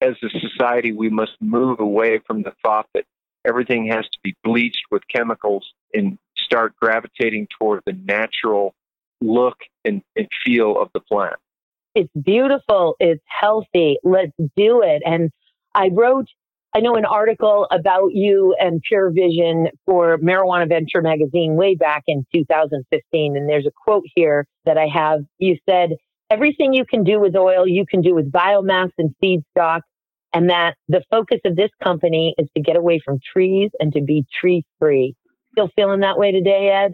as 0.00 0.14
a 0.22 0.28
society, 0.40 0.92
we 0.92 1.08
must 1.08 1.32
move 1.40 1.80
away 1.80 2.20
from 2.26 2.42
the 2.42 2.52
thought 2.62 2.86
that 2.94 3.04
everything 3.46 3.88
has 3.88 4.04
to 4.04 4.18
be 4.22 4.34
bleached 4.42 4.84
with 4.90 5.02
chemicals 5.08 5.66
and 5.94 6.18
start 6.36 6.74
gravitating 6.76 7.48
toward 7.58 7.82
the 7.86 7.92
natural 7.92 8.74
look 9.20 9.58
and, 9.84 10.02
and 10.16 10.28
feel 10.44 10.80
of 10.80 10.88
the 10.92 11.00
plant. 11.00 11.36
It's 11.94 12.12
beautiful. 12.12 12.96
It's 13.00 13.22
healthy. 13.26 13.98
Let's 14.02 14.32
do 14.56 14.82
it. 14.82 15.02
And 15.06 15.30
I 15.74 15.88
wrote, 15.90 16.28
I 16.76 16.80
know 16.80 16.96
an 16.96 17.06
article 17.06 17.66
about 17.70 18.08
you 18.12 18.54
and 18.60 18.82
Pure 18.86 19.12
Vision 19.12 19.68
for 19.86 20.18
Marijuana 20.18 20.68
Venture 20.68 21.00
magazine 21.00 21.54
way 21.54 21.74
back 21.74 22.02
in 22.06 22.26
2015. 22.34 23.34
And 23.34 23.48
there's 23.48 23.64
a 23.64 23.70
quote 23.70 24.04
here 24.14 24.46
that 24.66 24.76
I 24.76 24.86
have. 24.86 25.20
You 25.38 25.56
said, 25.66 25.92
everything 26.28 26.74
you 26.74 26.84
can 26.84 27.02
do 27.02 27.18
with 27.18 27.34
oil, 27.34 27.66
you 27.66 27.86
can 27.86 28.02
do 28.02 28.14
with 28.14 28.30
biomass 28.30 28.90
and 28.98 29.14
feedstock. 29.24 29.80
And 30.34 30.50
that 30.50 30.74
the 30.86 31.02
focus 31.10 31.40
of 31.46 31.56
this 31.56 31.70
company 31.82 32.34
is 32.36 32.46
to 32.54 32.62
get 32.62 32.76
away 32.76 33.00
from 33.02 33.20
trees 33.32 33.70
and 33.80 33.90
to 33.94 34.02
be 34.02 34.26
tree 34.38 34.62
free. 34.78 35.14
Still 35.52 35.70
feeling 35.76 36.00
that 36.00 36.18
way 36.18 36.30
today, 36.30 36.68
Ed? 36.68 36.92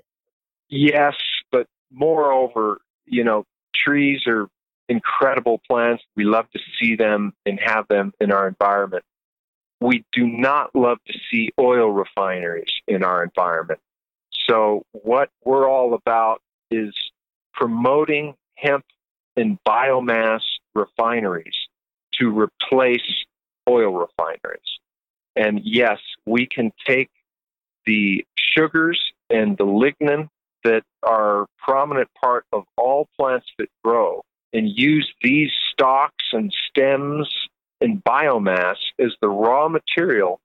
Yes, 0.68 1.16
but 1.50 1.66
moreover, 1.90 2.78
you 3.06 3.24
know, 3.24 3.46
trees 3.74 4.28
are 4.28 4.46
incredible 4.88 5.60
plants. 5.66 6.04
We 6.14 6.22
love 6.22 6.48
to 6.52 6.60
see 6.80 6.94
them 6.94 7.32
and 7.44 7.58
have 7.60 7.88
them 7.88 8.12
in 8.20 8.30
our 8.30 8.46
environment. 8.46 9.02
We 9.82 10.04
do 10.12 10.28
not 10.28 10.74
love 10.76 10.98
to 11.08 11.18
see 11.28 11.50
oil 11.58 11.90
refineries 11.90 12.70
in 12.86 13.02
our 13.02 13.24
environment. 13.24 13.80
So, 14.48 14.84
what 14.92 15.30
we're 15.44 15.68
all 15.68 15.94
about 15.94 16.40
is 16.70 16.94
promoting 17.52 18.34
hemp 18.54 18.84
and 19.36 19.58
biomass 19.66 20.42
refineries 20.74 21.56
to 22.20 22.30
replace 22.30 23.24
oil 23.68 23.92
refineries. 23.92 24.60
And 25.34 25.60
yes, 25.64 25.98
we 26.26 26.46
can 26.46 26.72
take 26.86 27.10
the 27.84 28.24
sugars 28.38 29.00
and 29.30 29.56
the 29.56 29.64
lignin 29.64 30.28
that 30.62 30.84
are 31.02 31.46
prominent 31.58 32.08
part 32.22 32.44
of 32.52 32.64
all 32.76 33.08
plants 33.18 33.46
that 33.58 33.68
grow 33.82 34.22
and 34.52 34.68
use 34.68 35.12
these 35.22 35.50
stalks 35.72 36.26
and 36.32 36.54
stems 36.68 37.28
and 37.82 38.02
biomass 38.02 38.76
is 38.98 39.12
the 39.20 39.28
raw 39.28 39.68
material 39.68 40.40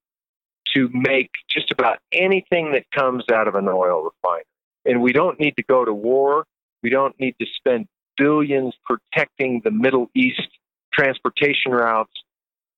to 0.75 0.89
make 0.91 1.29
just 1.49 1.71
about 1.71 1.99
anything 2.11 2.73
that 2.73 2.89
comes 2.91 3.23
out 3.31 3.47
of 3.47 3.55
an 3.55 3.67
oil 3.67 4.03
refinery. 4.03 4.43
And 4.85 5.01
we 5.01 5.13
don't 5.13 5.39
need 5.39 5.55
to 5.57 5.63
go 5.63 5.85
to 5.85 5.93
war. 5.93 6.45
We 6.83 6.89
don't 6.89 7.17
need 7.19 7.35
to 7.39 7.45
spend 7.55 7.87
billions 8.17 8.73
protecting 8.85 9.61
the 9.63 9.71
Middle 9.71 10.09
East 10.15 10.49
transportation 10.93 11.71
routes. 11.71 12.11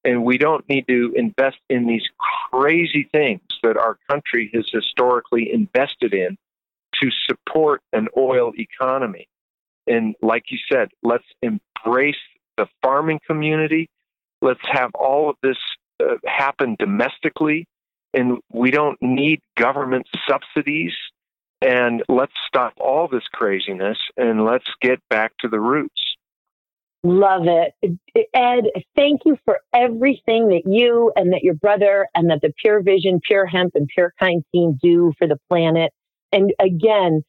And 0.03 0.23
we 0.23 0.37
don't 0.37 0.67
need 0.69 0.87
to 0.87 1.13
invest 1.15 1.57
in 1.69 1.87
these 1.87 2.07
crazy 2.51 3.09
things 3.11 3.41
that 3.63 3.77
our 3.77 3.97
country 4.09 4.49
has 4.53 4.65
historically 4.71 5.51
invested 5.53 6.13
in 6.13 6.37
to 7.01 7.09
support 7.27 7.81
an 7.93 8.07
oil 8.17 8.51
economy. 8.57 9.27
And 9.87 10.15
like 10.21 10.45
you 10.49 10.57
said, 10.71 10.89
let's 11.03 11.25
embrace 11.41 12.15
the 12.57 12.67
farming 12.81 13.19
community. 13.25 13.89
Let's 14.41 14.61
have 14.71 14.91
all 14.95 15.29
of 15.29 15.35
this 15.43 15.57
uh, 16.01 16.15
happen 16.25 16.75
domestically. 16.79 17.65
And 18.13 18.39
we 18.51 18.71
don't 18.71 18.97
need 19.01 19.39
government 19.55 20.07
subsidies. 20.27 20.93
And 21.61 22.03
let's 22.07 22.33
stop 22.47 22.73
all 22.79 23.07
this 23.07 23.27
craziness 23.31 23.97
and 24.15 24.45
let's 24.45 24.69
get 24.81 24.99
back 25.09 25.33
to 25.39 25.49
the 25.49 25.59
roots. 25.59 26.01
Love 27.03 27.43
it. 27.47 27.73
Ed, 28.33 28.65
thank 28.95 29.21
you 29.25 29.37
for 29.45 29.59
everything 29.73 30.49
that 30.49 30.63
you 30.65 31.13
and 31.15 31.31
that 31.31 31.43
your 31.43 31.53
brother 31.53 32.07
and 32.13 32.29
that 32.29 32.41
the 32.41 32.51
Pure 32.61 32.83
Vision, 32.83 33.21
Pure 33.25 33.45
Hemp, 33.45 33.73
and 33.75 33.87
Pure 33.87 34.13
Kind 34.19 34.43
team 34.53 34.77
do 34.81 35.13
for 35.17 35.27
the 35.27 35.37
planet. 35.49 35.93
And 36.33 36.51
again, 36.59 37.23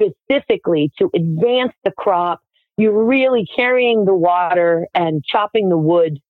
specifically 0.00 0.92
to 0.98 1.10
advance 1.14 1.72
the 1.84 1.90
crop, 1.90 2.40
you're 2.76 3.04
really 3.04 3.44
carrying 3.56 4.04
the 4.04 4.14
water 4.14 4.86
and 4.94 5.24
chopping 5.24 5.68
the 5.68 5.78
wood 5.78 6.20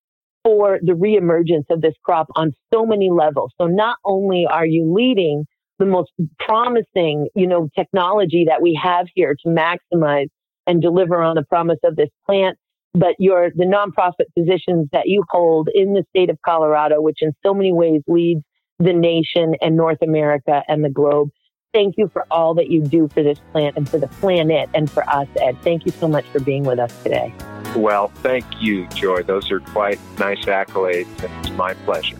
for 0.48 0.78
the 0.82 0.92
reemergence 0.92 1.66
of 1.68 1.82
this 1.82 1.92
crop 2.02 2.26
on 2.34 2.52
so 2.72 2.86
many 2.86 3.10
levels. 3.10 3.52
So 3.60 3.66
not 3.66 3.98
only 4.02 4.46
are 4.50 4.64
you 4.64 4.90
leading 4.90 5.44
the 5.78 5.84
most 5.84 6.10
promising, 6.38 7.28
you 7.34 7.46
know, 7.46 7.68
technology 7.76 8.46
that 8.48 8.62
we 8.62 8.80
have 8.82 9.08
here 9.14 9.36
to 9.44 9.48
maximize 9.50 10.28
and 10.66 10.80
deliver 10.80 11.22
on 11.22 11.36
the 11.36 11.44
promise 11.44 11.76
of 11.84 11.96
this 11.96 12.08
plant, 12.24 12.56
but 12.94 13.14
you're 13.18 13.50
the 13.54 13.66
nonprofit 13.66 14.24
positions 14.34 14.88
that 14.92 15.06
you 15.06 15.22
hold 15.28 15.68
in 15.74 15.92
the 15.92 16.02
state 16.08 16.30
of 16.30 16.38
Colorado, 16.42 17.02
which 17.02 17.18
in 17.20 17.32
so 17.44 17.52
many 17.52 17.74
ways 17.74 18.00
leads 18.08 18.40
the 18.78 18.94
nation 18.94 19.54
and 19.60 19.76
North 19.76 20.00
America 20.00 20.62
and 20.66 20.82
the 20.82 20.88
globe. 20.88 21.28
Thank 21.74 21.98
you 21.98 22.08
for 22.08 22.26
all 22.30 22.54
that 22.54 22.70
you 22.70 22.80
do 22.80 23.08
for 23.08 23.22
this 23.22 23.38
plant 23.52 23.76
and 23.76 23.86
for 23.86 23.98
the 23.98 24.08
planet 24.08 24.70
and 24.72 24.90
for 24.90 25.06
us, 25.08 25.28
Ed. 25.40 25.58
Thank 25.62 25.84
you 25.84 25.92
so 25.92 26.08
much 26.08 26.24
for 26.26 26.40
being 26.40 26.64
with 26.64 26.78
us 26.78 26.94
today. 27.02 27.32
Well, 27.76 28.08
thank 28.22 28.46
you, 28.58 28.86
Joy. 28.88 29.22
Those 29.22 29.50
are 29.50 29.60
quite 29.60 30.00
nice 30.18 30.42
accolades, 30.46 31.22
and 31.22 31.46
it's 31.46 31.54
my 31.56 31.74
pleasure. 31.74 32.16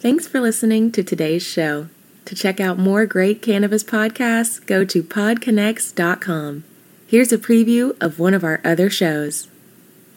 Thanks 0.00 0.28
for 0.28 0.38
listening 0.42 0.92
to 0.92 1.02
today's 1.02 1.42
show. 1.42 1.88
To 2.26 2.34
check 2.34 2.60
out 2.60 2.78
more 2.78 3.06
great 3.06 3.40
cannabis 3.40 3.82
podcasts, 3.82 4.64
go 4.66 4.84
to 4.84 5.02
podconnects.com. 5.02 6.64
Here's 7.06 7.32
a 7.32 7.38
preview 7.38 7.96
of 8.02 8.18
one 8.18 8.34
of 8.34 8.44
our 8.44 8.60
other 8.62 8.90
shows. 8.90 9.48